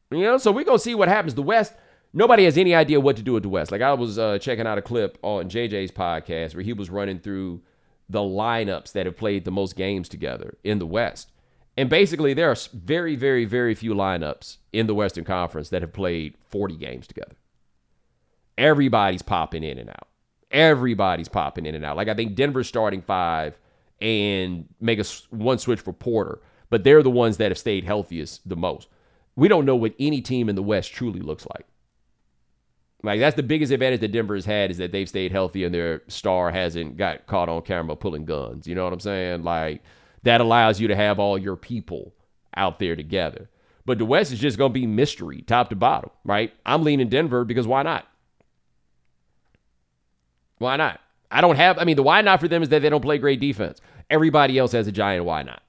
[0.10, 1.36] You know, so we're gonna see what happens.
[1.36, 1.76] The West,
[2.14, 3.72] nobody has any idea what to do with the West.
[3.72, 7.20] Like I was uh, checking out a clip on JJ's podcast where he was running
[7.20, 7.62] through
[8.10, 11.32] the lineups that have played the most games together in the West.
[11.78, 15.94] And basically, there are very, very, very few lineups in the Western Conference that have
[15.94, 17.36] played 40 games together.
[18.58, 20.08] Everybody's popping in and out.
[20.52, 21.96] Everybody's popping in and out.
[21.96, 23.58] Like I think Denver's starting five
[24.02, 28.48] and make a one switch for Porter, but they're the ones that have stayed healthiest
[28.48, 28.90] the most.
[29.38, 31.66] We don't know what any team in the West truly looks like.
[33.02, 35.74] Like that's the biggest advantage that Denver has had is that they've stayed healthy and
[35.74, 38.68] their star hasn't got caught on camera pulling guns.
[38.68, 39.44] You know what I'm saying?
[39.44, 39.84] Like
[40.24, 42.14] that allows you to have all your people
[42.58, 43.50] out there together.
[43.86, 46.54] But the West is just going to be mystery, top to bottom, right?
[46.66, 48.08] I'm leaning Denver because why not?
[50.58, 51.00] Why not?
[51.30, 53.18] I don't have, I mean, the why not for them is that they don't play
[53.18, 53.82] great defense.
[54.10, 55.62] Everybody else has a giant why not.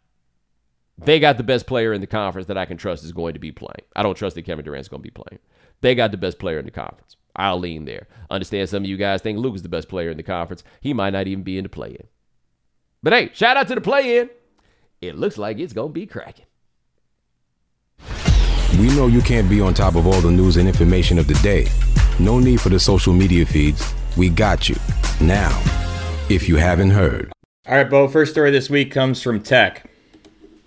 [0.98, 3.38] They got the best player in the conference that I can trust is going to
[3.38, 3.84] be playing.
[3.94, 5.40] I don't trust that Kevin Durant's going to be playing.
[5.82, 7.16] They got the best player in the conference.
[7.34, 8.06] I'll lean there.
[8.30, 10.64] Understand some of you guys think Luka is the best player in the conference.
[10.80, 12.06] He might not even be in the play in.
[13.02, 14.30] But hey, shout out to the play in.
[15.02, 16.45] It looks like it's going to be cracking.
[18.78, 21.34] We know you can't be on top of all the news and information of the
[21.34, 21.66] day.
[22.18, 23.94] No need for the social media feeds.
[24.18, 24.76] We got you.
[25.18, 25.50] Now,
[26.28, 27.32] if you haven't heard.
[27.66, 28.06] All right, Bo.
[28.06, 29.88] First story this week comes from Tech.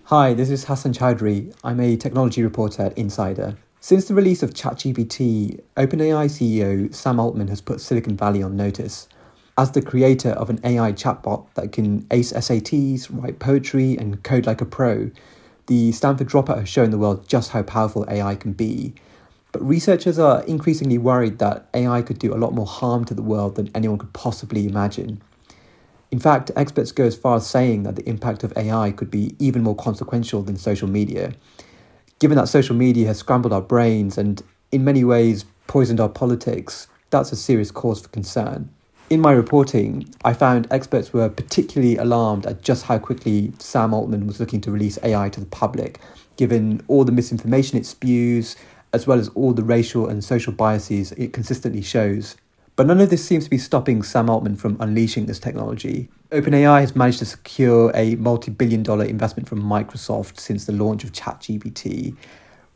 [0.06, 1.54] Hi, this is Hasan Chowdhury.
[1.62, 3.56] I'm a technology reporter at Insider.
[3.78, 9.08] Since the release of ChatGPT, OpenAI CEO Sam Altman has put Silicon Valley on notice.
[9.56, 14.46] As the creator of an AI chatbot that can ace SATs, write poetry, and code
[14.46, 15.12] like a pro,
[15.70, 18.92] the Stanford dropout has shown the world just how powerful AI can be.
[19.52, 23.22] But researchers are increasingly worried that AI could do a lot more harm to the
[23.22, 25.22] world than anyone could possibly imagine.
[26.10, 29.36] In fact, experts go as far as saying that the impact of AI could be
[29.38, 31.34] even more consequential than social media.
[32.18, 34.42] Given that social media has scrambled our brains and,
[34.72, 38.70] in many ways, poisoned our politics, that's a serious cause for concern.
[39.10, 44.24] In my reporting, I found experts were particularly alarmed at just how quickly Sam Altman
[44.28, 45.98] was looking to release AI to the public,
[46.36, 48.54] given all the misinformation it spews,
[48.92, 52.36] as well as all the racial and social biases it consistently shows.
[52.76, 56.08] But none of this seems to be stopping Sam Altman from unleashing this technology.
[56.30, 61.02] OpenAI has managed to secure a multi billion dollar investment from Microsoft since the launch
[61.02, 62.16] of ChatGPT,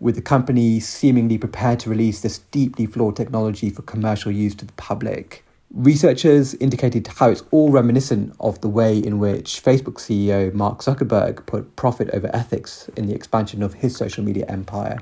[0.01, 4.64] with the company seemingly prepared to release this deeply flawed technology for commercial use to
[4.64, 5.43] the public.
[5.74, 11.44] Researchers indicated how it's all reminiscent of the way in which Facebook CEO Mark Zuckerberg
[11.46, 15.00] put profit over ethics in the expansion of his social media empire,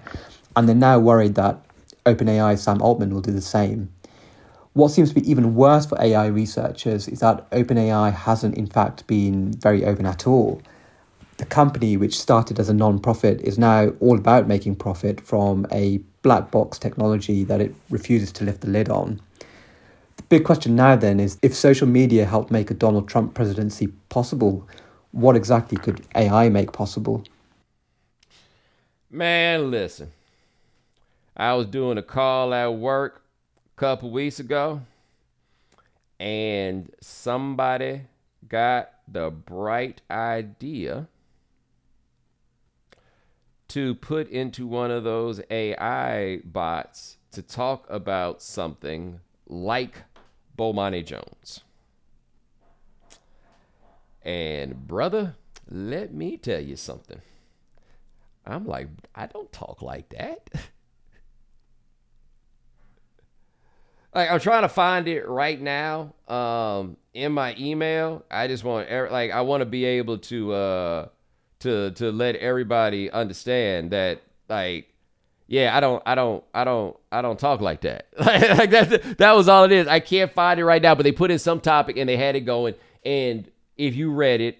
[0.56, 1.62] and they're now worried that
[2.06, 3.92] OpenAI's Sam Altman will do the same.
[4.72, 9.06] What seems to be even worse for AI researchers is that OpenAI hasn't, in fact,
[9.06, 10.62] been very open at all.
[11.36, 15.66] The company, which started as a non profit, is now all about making profit from
[15.70, 19.20] a black box technology that it refuses to lift the lid on.
[20.28, 24.66] Big question now, then, is if social media helped make a Donald Trump presidency possible,
[25.12, 27.24] what exactly could AI make possible?
[29.10, 30.12] Man, listen.
[31.36, 33.24] I was doing a call at work
[33.76, 34.82] a couple weeks ago,
[36.18, 38.02] and somebody
[38.48, 41.08] got the bright idea
[43.68, 50.02] to put into one of those AI bots to talk about something like
[50.62, 51.62] Bomani Jones.
[54.24, 55.34] And brother,
[55.68, 57.20] let me tell you something.
[58.46, 60.48] I'm like, I don't talk like that.
[64.14, 68.24] like I'm trying to find it right now um, in my email.
[68.30, 71.08] I just want like I want to be able to uh,
[71.60, 74.91] to to let everybody understand that like
[75.47, 78.07] yeah, I don't I don't I don't I don't talk like that.
[78.18, 79.86] like that that was all it is.
[79.86, 82.36] I can't find it right now, but they put in some topic and they had
[82.36, 82.74] it going
[83.05, 84.59] and if you read it,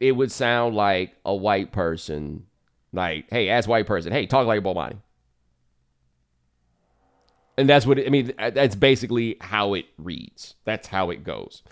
[0.00, 2.46] it would sound like a white person
[2.92, 4.96] like, "Hey, as white person, hey, talk like a Bomani."
[7.56, 8.32] And that's what it, I mean.
[8.36, 10.54] That's basically how it reads.
[10.64, 11.62] That's how it goes.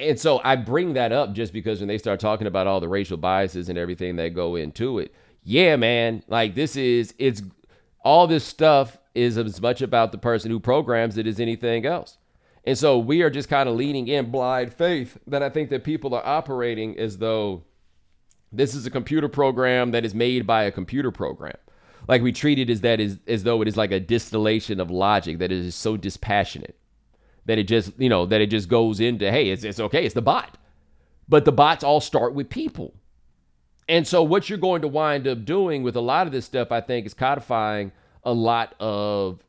[0.00, 2.88] And so I bring that up just because when they start talking about all the
[2.88, 7.42] racial biases and everything that go into it, yeah, man, like this is it's
[8.04, 12.18] all this stuff is as much about the person who programs it as anything else.
[12.64, 15.84] And so we are just kind of leaning in blind faith that I think that
[15.84, 17.64] people are operating as though
[18.52, 21.56] this is a computer program that is made by a computer program.
[22.06, 24.90] Like we treat it as that is as though it is like a distillation of
[24.90, 26.78] logic that is so dispassionate
[27.44, 30.14] that it just you know that it just goes into hey it's, it's okay it's
[30.14, 30.56] the bot.
[31.28, 32.94] But the bots all start with people
[33.88, 36.70] and so what you're going to wind up doing with a lot of this stuff
[36.72, 37.92] i think is codifying
[38.24, 39.40] a lot of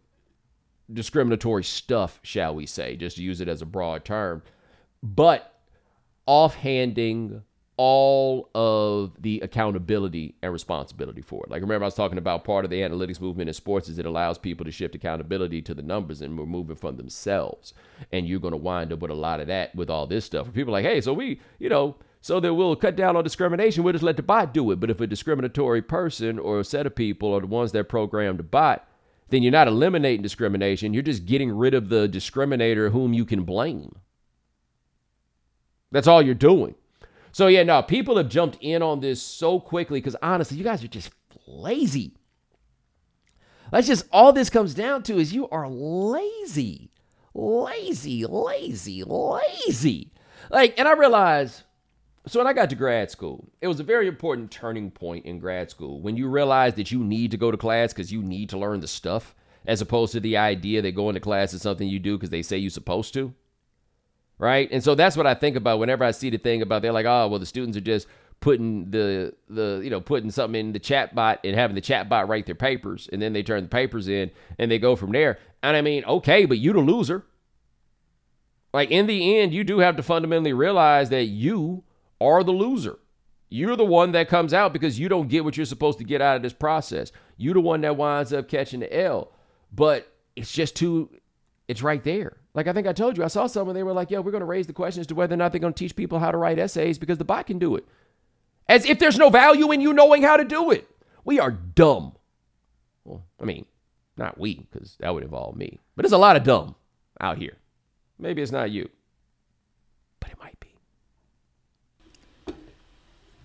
[0.92, 4.42] discriminatory stuff shall we say just to use it as a broad term
[5.04, 5.60] but
[6.26, 7.44] offhanding
[7.82, 11.50] all of the accountability and responsibility for it.
[11.50, 14.06] Like remember I was talking about part of the analytics movement in sports is it
[14.06, 17.74] allows people to shift accountability to the numbers and remove it from themselves.
[18.12, 20.54] And you're going to wind up with a lot of that with all this stuff.
[20.54, 23.84] People are like, "Hey, so we, you know, so that we'll cut down on discrimination,
[23.84, 24.80] we'll just let the bot do it.
[24.80, 28.40] But if a discriminatory person or a set of people are the ones that programmed
[28.40, 28.86] the bot,
[29.30, 33.44] then you're not eliminating discrimination, you're just getting rid of the discriminator whom you can
[33.44, 33.96] blame.
[35.92, 36.76] That's all you're doing.
[37.32, 40.84] So yeah, no, people have jumped in on this so quickly because honestly, you guys
[40.84, 41.12] are just
[41.48, 42.16] lazy.
[43.72, 46.92] That's just all this comes down to is you are lazy.
[47.34, 50.12] Lazy, lazy, lazy.
[50.50, 51.64] Like, and I realized
[52.28, 55.40] so when I got to grad school, it was a very important turning point in
[55.40, 58.50] grad school when you realize that you need to go to class because you need
[58.50, 61.88] to learn the stuff, as opposed to the idea that going to class is something
[61.88, 63.34] you do because they say you're supposed to
[64.40, 64.70] right?
[64.72, 67.06] And so that's what I think about whenever I see the thing about they're like,
[67.06, 68.08] oh, well, the students are just
[68.40, 72.08] putting the the you know putting something in the chat bot and having the chat
[72.10, 75.12] bot write their papers, and then they turn the papers in and they go from
[75.12, 75.38] there.
[75.62, 77.26] And I mean, okay, but you the loser.
[78.74, 81.84] Like in the end, you do have to fundamentally realize that you
[82.22, 83.00] are the loser.
[83.50, 86.22] You're the one that comes out because you don't get what you're supposed to get
[86.22, 87.12] out of this process.
[87.38, 89.32] You're the one that winds up catching the L.
[89.72, 91.10] But it's just too,
[91.68, 92.38] it's right there.
[92.54, 94.42] Like I think I told you, I saw someone, they were like, yo, we're going
[94.42, 96.32] to raise the question as to whether or not they're going to teach people how
[96.32, 97.88] to write essays because the bot can do it.
[98.68, 100.88] As if there's no value in you knowing how to do it.
[101.26, 102.16] We are dumb.
[103.04, 103.66] Well, I mean,
[104.16, 105.80] not we, because that would involve me.
[105.96, 106.76] But there's a lot of dumb
[107.20, 107.58] out here.
[108.20, 108.90] Maybe it's not you,
[110.20, 110.69] but it might be.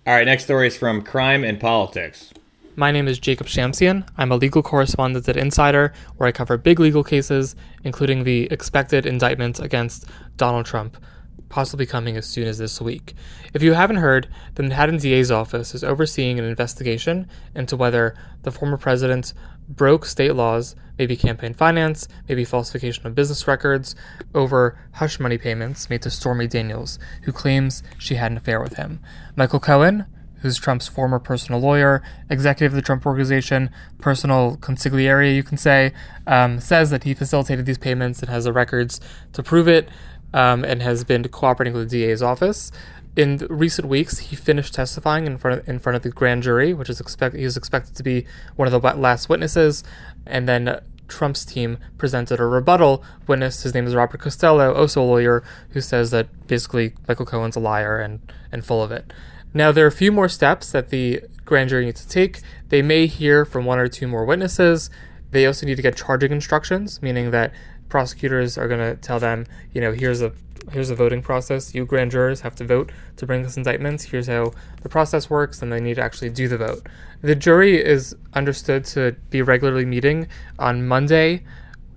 [0.07, 2.31] All right, next story is from Crime and Politics.
[2.75, 4.07] My name is Jacob Shamsian.
[4.19, 9.07] I'm a legal correspondent at Insider, where I cover big legal cases, including the expected
[9.07, 10.05] indictment against
[10.37, 11.03] Donald Trump,
[11.49, 13.15] possibly coming as soon as this week.
[13.55, 18.51] If you haven't heard, the Manhattan DA's office is overseeing an investigation into whether the
[18.51, 19.33] former president
[19.67, 23.95] broke state laws, maybe campaign finance, maybe falsification of business records,
[24.33, 28.75] over hush money payments made to Stormy Daniels, who claims she had an affair with
[28.75, 28.99] him.
[29.35, 30.05] Michael Cohen,
[30.41, 33.69] who's Trump's former personal lawyer, executive of the Trump Organization,
[33.99, 35.91] personal consigliere, you can say,
[36.27, 39.01] um, says that he facilitated these payments and has the records
[39.33, 39.89] to prove it
[40.35, 42.71] um, and has been cooperating with the DA's office
[43.15, 46.73] in recent weeks, he finished testifying in front of, in front of the grand jury,
[46.73, 48.25] which is expect he is expected to be
[48.55, 49.83] one of the last witnesses,
[50.25, 53.63] and then Trump's team presented a rebuttal witness.
[53.63, 57.59] His name is Robert Costello, also a lawyer, who says that basically Michael Cohen's a
[57.59, 58.19] liar and
[58.51, 59.13] and full of it.
[59.53, 62.41] Now there are a few more steps that the grand jury needs to take.
[62.69, 64.89] They may hear from one or two more witnesses.
[65.31, 67.53] They also need to get charging instructions, meaning that
[67.89, 70.31] prosecutors are going to tell them, you know, here's a
[70.71, 71.75] here's a voting process.
[71.75, 74.01] You grand jurors have to vote to bring this indictment.
[74.01, 76.87] Here's how the process works, and they need to actually do the vote.
[77.21, 80.27] The jury is understood to be regularly meeting
[80.59, 81.43] on Monday,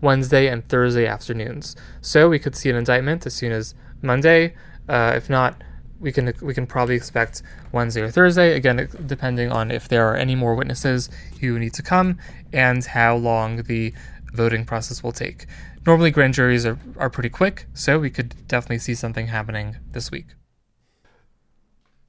[0.01, 1.77] Wednesday, and Thursday afternoons.
[2.01, 4.55] So we could see an indictment as soon as Monday.
[4.89, 5.63] Uh, if not,
[6.01, 8.55] we can we can probably expect Wednesday or Thursday.
[8.55, 11.11] Again, depending on if there are any more witnesses
[11.41, 12.19] who need to come
[12.53, 13.93] and how long the
[14.33, 15.47] voting process will take.
[15.89, 20.11] Normally, grand juries are, are pretty quick, so we could definitely see something happening this
[20.11, 20.27] week.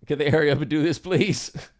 [0.05, 1.49] Can they hurry up and do this, please?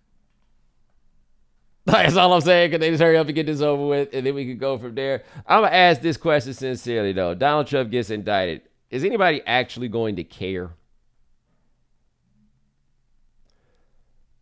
[1.86, 2.72] That's all I'm saying.
[2.72, 4.78] Can they just hurry up and get this over with, and then we can go
[4.78, 5.26] from there?
[5.46, 7.36] I'm gonna ask this question sincerely, though.
[7.36, 8.62] Donald Trump gets indicted.
[8.90, 10.70] Is anybody actually going to care?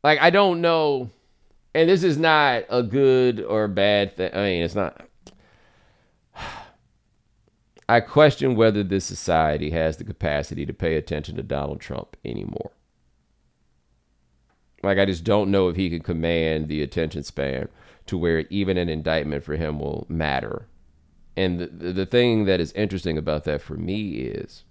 [0.03, 1.10] Like, I don't know,
[1.74, 4.30] and this is not a good or bad thing.
[4.32, 5.07] I mean, it's not.
[7.90, 12.72] I question whether this society has the capacity to pay attention to Donald Trump anymore.
[14.84, 17.70] Like, I just don't know if he can command the attention span
[18.08, 20.68] to where even an indictment for him will matter.
[21.36, 24.64] And the, the thing that is interesting about that for me is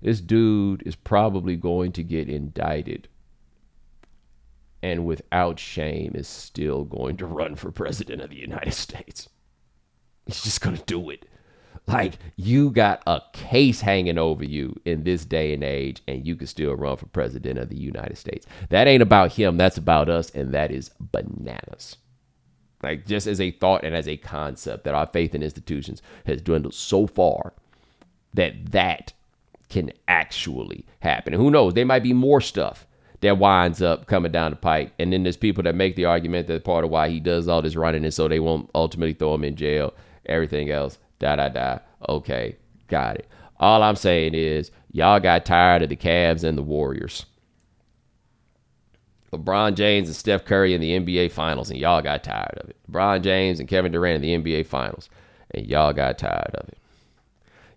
[0.00, 3.08] this dude is probably going to get indicted
[4.82, 9.28] and without shame is still going to run for president of the United States.
[10.26, 11.24] He's just going to do it.
[11.86, 16.36] Like you got a case hanging over you in this day and age, and you
[16.36, 18.46] can still run for president of the United States.
[18.70, 19.56] That ain't about him.
[19.56, 21.96] That's about us, and that is bananas.
[22.82, 26.42] Like just as a thought and as a concept that our faith in institutions has
[26.42, 27.52] dwindled so far
[28.34, 29.12] that that
[29.68, 31.32] can actually happen.
[31.32, 31.74] And who knows?
[31.74, 32.86] There might be more stuff
[33.20, 34.92] that winds up coming down the pike.
[34.98, 37.62] And then there's people that make the argument that part of why he does all
[37.62, 39.94] this running is so they won't ultimately throw him in jail.
[40.26, 41.78] Everything else Da da da.
[42.08, 42.56] Okay,
[42.88, 43.28] got it.
[43.60, 47.26] All I'm saying is y'all got tired of the Cavs and the Warriors.
[49.32, 52.76] LeBron James and Steph Curry in the NBA Finals, and y'all got tired of it.
[52.90, 55.08] LeBron James and Kevin Durant in the NBA Finals,
[55.52, 56.78] and y'all got tired of it.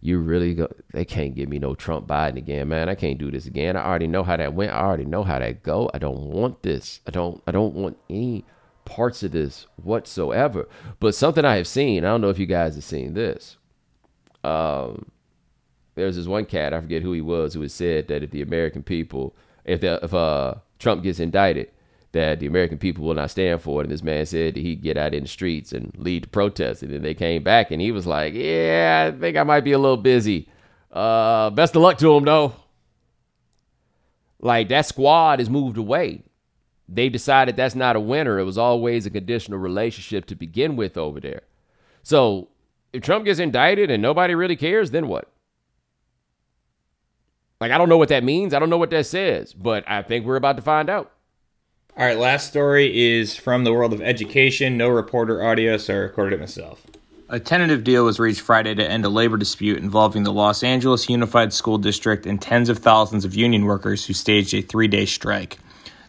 [0.02, 0.68] You really go?
[0.92, 2.90] They can't give me no Trump Biden again, man.
[2.90, 3.78] I can't do this again.
[3.78, 4.72] I already know how that went.
[4.72, 5.92] I already know how that go.
[5.94, 7.00] I don't want this.
[7.08, 7.44] I don't.
[7.46, 8.44] I don't want any
[8.86, 10.68] parts of this whatsoever.
[11.00, 13.58] But something I have seen, I don't know if you guys have seen this.
[14.44, 15.12] Um,
[15.96, 18.42] there's this one cat, I forget who he was, who has said that if the
[18.42, 21.72] American people, if the, if uh, Trump gets indicted,
[22.12, 23.86] that the American people will not stand for it.
[23.86, 26.82] And this man said that he'd get out in the streets and lead the protests.
[26.82, 29.74] And then they came back and he was like, Yeah, I think I might be
[29.74, 30.48] a little busy.
[30.92, 32.54] Uh, best of luck to him, though.
[34.40, 36.24] Like that squad has moved away
[36.88, 38.40] they decided that's not a winner.
[38.40, 41.42] It was always a conditional relationship to begin with over there.
[42.04, 42.50] So
[42.94, 45.32] if Trump gets indicted and nobody really cares, then what?
[47.60, 48.54] Like, I don't know what that means.
[48.54, 51.12] I don't know what that says, but I think we're about to find out.
[51.98, 54.78] All right, last story is from the world of education.
[54.78, 56.86] No reporter audio, so I recorded it myself.
[57.30, 61.10] A tentative deal was reached Friday to end a labor dispute involving the Los Angeles
[61.10, 65.06] Unified School District and tens of thousands of union workers who staged a three day
[65.06, 65.58] strike.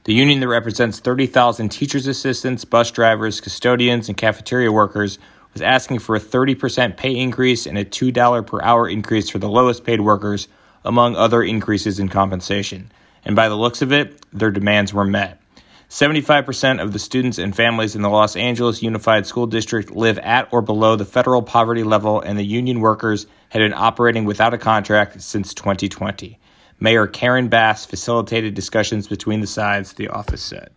[0.07, 5.19] The union that represents 30,000 teachers' assistants, bus drivers, custodians, and cafeteria workers
[5.53, 9.49] was asking for a 30% pay increase and a $2 per hour increase for the
[9.49, 10.47] lowest paid workers,
[10.85, 12.93] among other increases in compensation.
[13.25, 15.43] And by the looks of it, their demands were met.
[15.91, 20.47] 75% of the students and families in the Los Angeles Unified School District live at
[20.53, 24.59] or below the federal poverty level, and the union workers had been operating without a
[24.59, 26.39] contract since 2020.
[26.79, 30.71] Mayor Karen Bass facilitated discussions between the sides, the office said.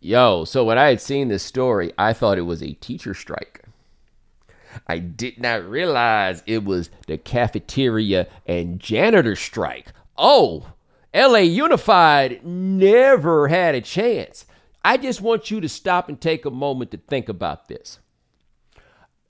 [0.00, 3.64] Yo, so when I had seen this story, I thought it was a teacher strike.
[4.86, 9.92] I did not realize it was the cafeteria and janitor strike.
[10.16, 10.72] Oh,
[11.14, 14.46] LA Unified never had a chance.
[14.84, 17.98] I just want you to stop and take a moment to think about this.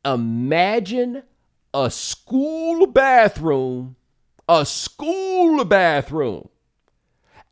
[0.05, 1.22] Imagine
[1.72, 3.97] a school bathroom,
[4.49, 6.49] a school bathroom,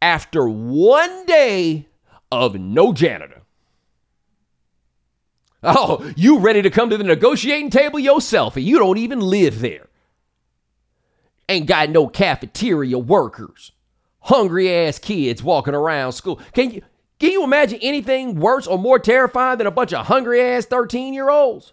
[0.01, 1.87] after one day
[2.31, 3.43] of no janitor.
[5.63, 9.61] Oh, you ready to come to the negotiating table yourself and you don't even live
[9.61, 9.89] there.
[11.49, 13.73] Ain't got no cafeteria workers.
[14.21, 16.41] Hungry ass kids walking around school.
[16.53, 16.83] Can you
[17.19, 21.15] can you imagine anything worse or more terrifying than a bunch of hungry ass 13
[21.15, 21.73] year olds?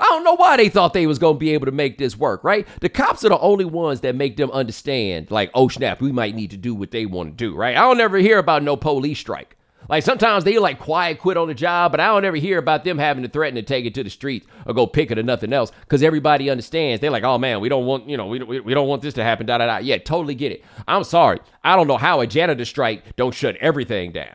[0.00, 2.42] I don't know why they thought they was gonna be able to make this work,
[2.42, 2.66] right?
[2.80, 6.34] The cops are the only ones that make them understand, like, oh snap, we might
[6.34, 7.76] need to do what they want to do, right?
[7.76, 9.56] I don't ever hear about no police strike.
[9.90, 12.84] Like sometimes they like quiet quit on the job, but I don't ever hear about
[12.84, 15.52] them having to threaten to take it to the streets or go picket or nothing
[15.52, 17.00] else because everybody understands.
[17.00, 19.14] They're like, oh man, we don't want, you know, we, we, we don't want this
[19.14, 19.46] to happen.
[19.46, 19.78] Da da da.
[19.78, 20.64] Yeah, totally get it.
[20.86, 21.40] I'm sorry.
[21.64, 24.34] I don't know how a janitor strike don't shut everything down.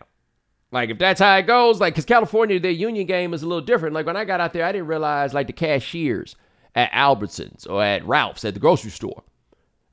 [0.75, 3.63] Like if that's how it goes, like because California, their union game is a little
[3.63, 3.95] different.
[3.95, 6.35] Like when I got out there, I didn't realize like the cashiers
[6.75, 9.23] at Albertsons or at Ralph's at the grocery store,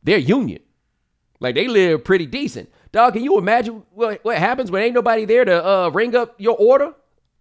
[0.02, 0.60] they're union.
[1.38, 2.68] Like they live pretty decent.
[2.90, 6.34] Dog, can you imagine what, what happens when ain't nobody there to uh, ring up
[6.38, 6.92] your order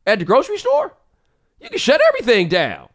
[0.06, 0.96] at the grocery store?
[1.60, 2.90] You can shut everything down.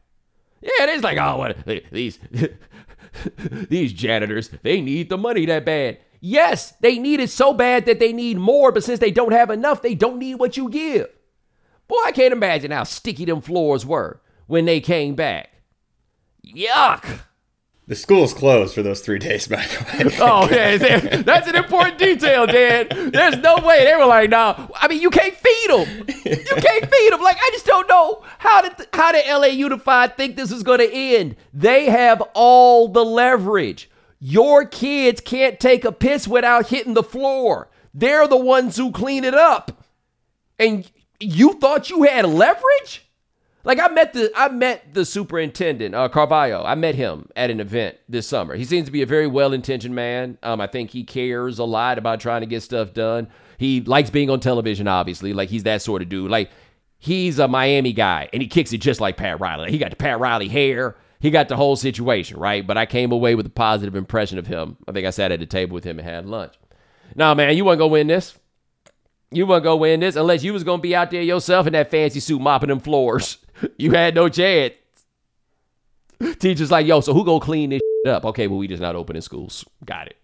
[0.61, 1.57] Yeah, it is like, oh, what,
[1.91, 2.21] these
[3.69, 5.99] these janitors, they need the money that bad.
[6.29, 9.49] Yes, they need it so bad that they need more, but since they don't have
[9.49, 11.07] enough, they don't need what you give.
[11.87, 15.51] Boy, I can't imagine how sticky them floors were when they came back.
[16.45, 17.21] Yuck.
[17.87, 20.17] The school's closed for those three days, by the way.
[20.21, 22.89] oh, yeah, that's an important detail, Dan.
[23.13, 24.53] There's no way they were like, no.
[24.59, 24.69] Nah.
[24.75, 26.07] I mean, you can't feed them.
[26.09, 27.21] You can't feed them.
[27.23, 30.81] Like, I just don't know how did how did LA Unified think this is going
[30.81, 31.37] to end?
[31.55, 33.89] They have all the leverage.
[34.29, 37.71] Your kids can't take a piss without hitting the floor.
[37.95, 39.85] They're the ones who clean it up,
[40.59, 43.09] and you thought you had leverage.
[43.63, 46.65] Like I met the I met the superintendent, uh, Carvalho.
[46.65, 48.57] I met him at an event this summer.
[48.57, 50.39] He seems to be a very well intentioned man.
[50.43, 53.29] Um, I think he cares a lot about trying to get stuff done.
[53.59, 55.35] He likes being on television, obviously.
[55.35, 56.33] Like he's that sort of dude.
[56.33, 56.51] Like
[56.99, 59.71] he's a Miami guy, and he kicks it just like Pat Riley.
[59.71, 60.97] He got the Pat Riley hair.
[61.27, 62.65] He got the whole situation right.
[62.65, 64.77] But I came away with a positive impression of him.
[64.87, 66.55] I think I sat at a table with him and had lunch.
[67.17, 68.39] Nah, man, you want to go win this?
[69.33, 71.73] You want to go win this unless you was gonna be out there yourself in
[71.73, 73.39] that fancy suit mopping them floors.
[73.77, 74.75] you had no chance.
[76.39, 78.25] Teacher's like, yo, so who gonna clean this up?
[78.27, 79.65] Okay, well, we just not opening schools.
[79.85, 80.17] Got it.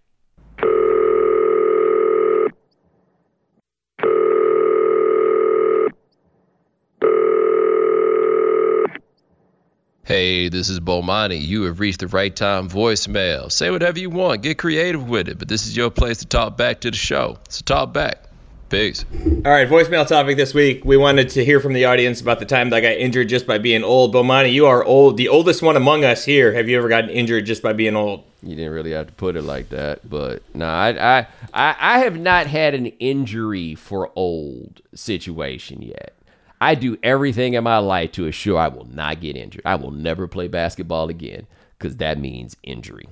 [10.05, 11.41] Hey, this is Bomani.
[11.41, 13.53] You have reached the right time voicemail.
[13.53, 16.57] Say whatever you want, get creative with it, but this is your place to talk
[16.57, 17.39] back to the show.
[17.49, 18.25] So talk back.
[18.69, 19.05] Peace.
[19.13, 20.85] All right, voicemail topic this week.
[20.85, 23.47] We wanted to hear from the audience about the time that I got injured just
[23.47, 24.13] by being old.
[24.13, 26.53] Bomani, you are old, the oldest one among us here.
[26.53, 28.25] Have you ever gotten injured just by being old?
[28.43, 31.99] You didn't really have to put it like that, but no, I, I, I, I
[32.01, 36.17] have not had an injury for old situation yet.
[36.63, 39.63] I do everything in my life to assure I will not get injured.
[39.65, 41.47] I will never play basketball again
[41.79, 43.09] because that means injury.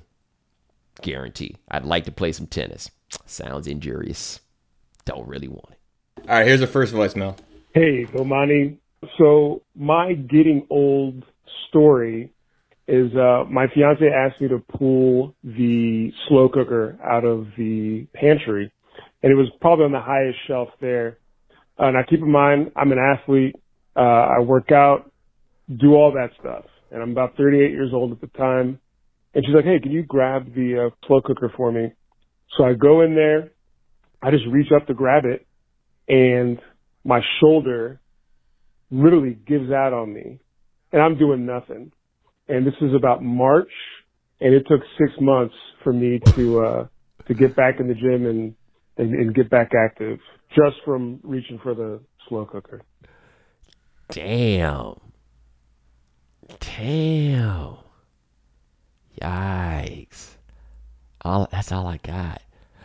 [1.02, 1.56] Guarantee.
[1.70, 2.90] I'd like to play some tennis.
[3.26, 4.40] Sounds injurious
[5.04, 6.28] don't really want it.
[6.28, 7.36] All right, here's the first voicemail.
[7.74, 8.76] Hey, Bomani.
[9.18, 11.24] So my getting old
[11.68, 12.32] story
[12.86, 18.70] is uh, my fiance asked me to pull the slow cooker out of the pantry,
[19.22, 21.18] and it was probably on the highest shelf there.
[21.80, 23.56] Uh, now keep in mind, I'm an athlete.
[23.96, 25.10] Uh, I work out,
[25.68, 28.78] do all that stuff, and I'm about 38 years old at the time.
[29.34, 31.92] And she's like, "Hey, can you grab the uh, slow cooker for me?"
[32.56, 33.52] So I go in there,
[34.22, 35.46] I just reach up to grab it
[36.08, 36.58] and
[37.04, 38.00] my shoulder
[38.90, 40.40] literally gives out on me
[40.92, 41.92] and I'm doing nothing.
[42.48, 43.70] And this is about March
[44.40, 45.54] and it took six months
[45.84, 46.86] for me to, uh,
[47.28, 48.54] to get back in the gym and,
[49.00, 50.18] and, and get back active
[50.54, 52.82] just from reaching for the slow cooker.
[54.10, 55.00] Damn.
[56.60, 57.76] Damn.
[59.20, 60.36] Yikes.
[61.22, 62.42] All that's all I got.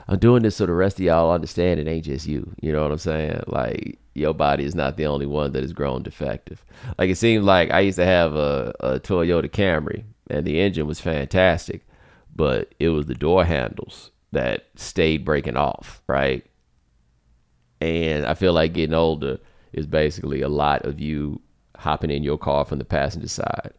[0.07, 2.53] I'm doing this so the rest of y'all understand it ain't just you.
[2.61, 3.43] You know what I'm saying?
[3.47, 6.63] Like your body is not the only one that has grown defective.
[6.97, 10.87] Like it seems like I used to have a, a Toyota Camry and the engine
[10.87, 11.85] was fantastic,
[12.35, 16.45] but it was the door handles that stayed breaking off, right?
[17.81, 19.39] And I feel like getting older
[19.73, 21.41] is basically a lot of you
[21.77, 23.73] hopping in your car from the passenger side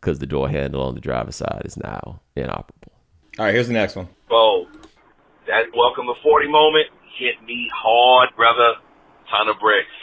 [0.00, 2.92] because the door handle on the driver's side is now inoperable.
[3.38, 4.08] All right, here's the next one.
[4.28, 4.66] Bo,
[5.46, 6.88] that welcome to 40 moment
[7.18, 8.80] hit me hard, brother.
[9.30, 9.96] Ton of bricks.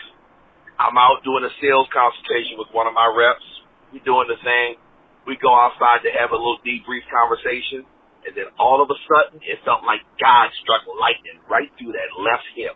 [0.79, 3.43] I'm out doing a sales consultation with one of my reps.
[3.91, 4.79] We doing the thing.
[5.27, 7.85] We go outside to have a little debrief conversation.
[8.27, 12.09] And then all of a sudden, it felt like God struck lightning right through that
[12.19, 12.75] left hip.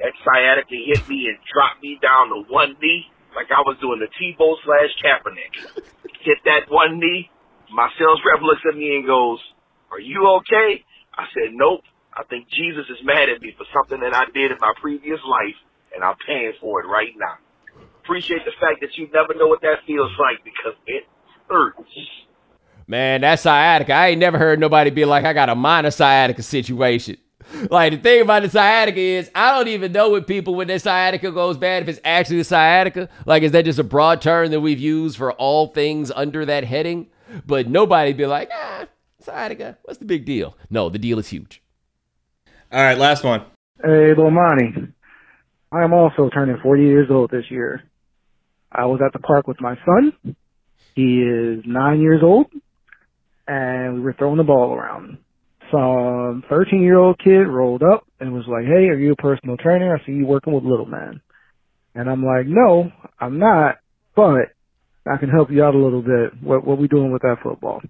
[0.00, 3.98] That sciatica hit me and dropped me down to one knee like I was doing
[3.98, 5.54] the Tebow slash Kaepernick.
[6.22, 7.30] Hit that one knee.
[7.72, 9.38] My sales rep looks at me and goes,
[9.90, 10.84] are you okay?
[11.14, 11.82] I said, nope.
[12.14, 15.18] I think Jesus is mad at me for something that I did in my previous
[15.26, 15.58] life
[15.94, 17.38] and I'm paying for it right now.
[18.02, 21.04] Appreciate the fact that you never know what that feels like because it
[21.48, 21.80] hurts.
[22.86, 23.92] Man, that sciatica.
[23.92, 27.16] I ain't never heard nobody be like, I got a minor sciatica situation.
[27.70, 30.78] Like the thing about the sciatica is, I don't even know what people when their
[30.78, 33.08] sciatica goes bad if it's actually the sciatica.
[33.26, 36.64] Like, is that just a broad term that we've used for all things under that
[36.64, 37.08] heading?
[37.46, 38.86] But nobody be like, ah,
[39.20, 39.78] sciatica.
[39.82, 40.56] What's the big deal?
[40.70, 41.62] No, the deal is huge.
[42.72, 43.42] All right, last one.
[43.82, 44.92] Hey, Bomani.
[45.72, 47.82] I am also turning 40 years old this year.
[48.72, 50.36] I was at the park with my son.
[50.94, 52.46] He is nine years old,
[53.46, 55.18] and we were throwing the ball around.
[55.70, 59.56] Some 13 year old kid rolled up and was like, Hey, are you a personal
[59.56, 59.96] trainer?
[59.96, 61.20] I see you working with little man.
[61.94, 63.76] And I'm like, No, I'm not,
[64.14, 64.52] but
[65.06, 66.42] I can help you out a little bit.
[66.42, 67.80] What, what we doing with that football?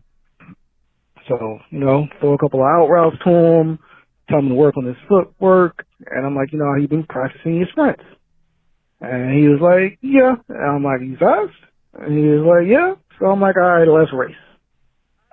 [1.29, 3.79] So, you know, throw a couple of out routes to him,
[4.29, 5.87] tell him to work on his footwork.
[6.07, 8.03] And I'm like, you know, you been practicing your sprints?
[9.01, 10.35] And he was like, yeah.
[10.49, 11.57] And I'm like, you fast?
[11.95, 12.95] And he was like, yeah.
[13.19, 14.35] So I'm like, all right, let's race.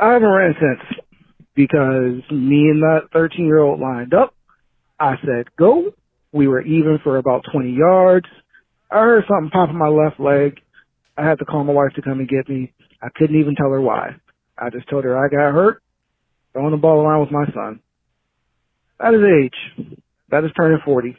[0.02, 1.02] I haven't ran since
[1.56, 4.34] because me and that 13 year old lined up.
[5.00, 5.92] I said, go.
[6.34, 8.26] We were even for about 20 yards.
[8.90, 10.60] I heard something pop in my left leg.
[11.18, 12.74] I had to call my wife to come and get me.
[13.02, 14.16] I couldn't even tell her why.
[14.58, 15.84] I just told her I got hurt
[16.54, 17.80] throwing the ball around with my son.
[19.00, 19.98] That is age.
[20.30, 21.16] That is turning 40.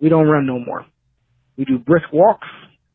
[0.00, 0.86] We don't run no more.
[1.56, 2.48] We do brisk walks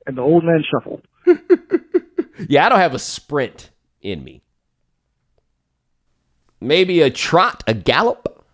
[0.06, 1.02] and the old man shuffle.
[2.50, 4.42] yeah, I don't have a sprint in me.
[6.60, 8.46] Maybe a trot, a gallop,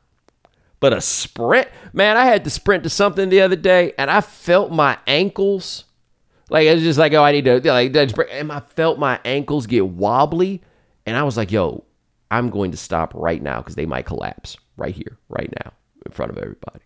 [0.80, 1.68] but a sprint.
[1.94, 5.86] Man, I had to sprint to something the other day and I felt my ankles.
[6.50, 9.68] Like it was just like, oh, I need to like and I felt my ankles
[9.68, 10.62] get wobbly.
[11.06, 11.86] And I was like, yo,
[12.32, 15.72] I'm going to stop right now because they might collapse right here, right now,
[16.06, 16.82] in front of everybody.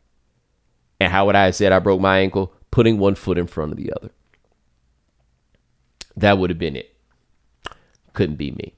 [0.99, 2.53] And how would I have said I broke my ankle?
[2.71, 4.11] Putting one foot in front of the other.
[6.15, 6.95] That would have been it.
[8.13, 8.73] Couldn't be me.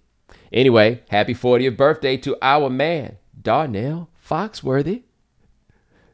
[0.52, 5.04] Anyway, happy 40th birthday to our man, Darnell Foxworthy.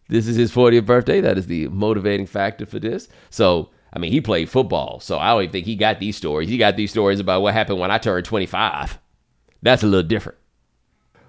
[0.07, 1.21] This is his 40th birthday.
[1.21, 3.07] That is the motivating factor for this.
[3.29, 4.99] So, I mean, he played football.
[4.99, 6.49] So I don't even think he got these stories.
[6.49, 8.99] He got these stories about what happened when I turned 25.
[9.61, 10.37] That's a little different.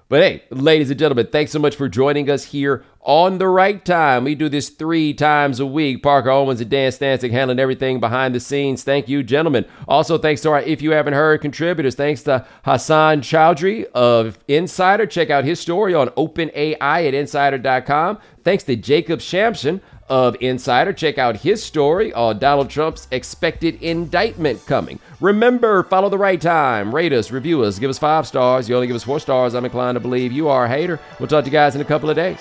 [0.09, 3.85] But hey, ladies and gentlemen, thanks so much for joining us here on the right
[3.85, 4.23] time.
[4.23, 6.01] We do this three times a week.
[6.01, 8.85] Parker Owens and Dan Stancic handling everything behind the scenes.
[8.85, 9.65] Thank you, gentlemen.
[9.89, 11.97] Also, thanks to our If You Haven't Heard contributors.
[11.97, 15.07] Thanks to Hasan Chowdhury of Insider.
[15.07, 16.79] Check out his story on OpenAI
[17.09, 18.19] at insider.com.
[18.45, 20.93] Thanks to Jacob Shamsian of Insider.
[20.93, 24.99] Check out his story on Donald Trump's expected indictment coming.
[25.21, 26.95] Remember, follow the right time.
[26.95, 28.69] Rate us, review us, give us five stars.
[28.69, 29.55] You only give us four stars.
[29.55, 31.01] I'm inclined to believe you are a hater.
[31.19, 32.39] We'll talk to you guys in a couple of days.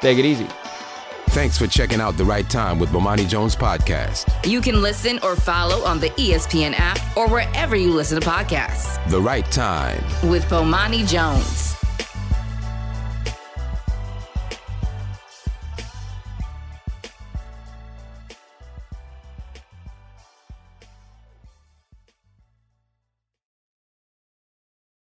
[0.00, 0.46] Take it easy.
[1.30, 4.26] Thanks for checking out The Right Time with Bomani Jones podcast.
[4.46, 8.98] You can listen or follow on the ESPN app or wherever you listen to podcasts.
[9.10, 11.75] The Right Time with Bomani Jones.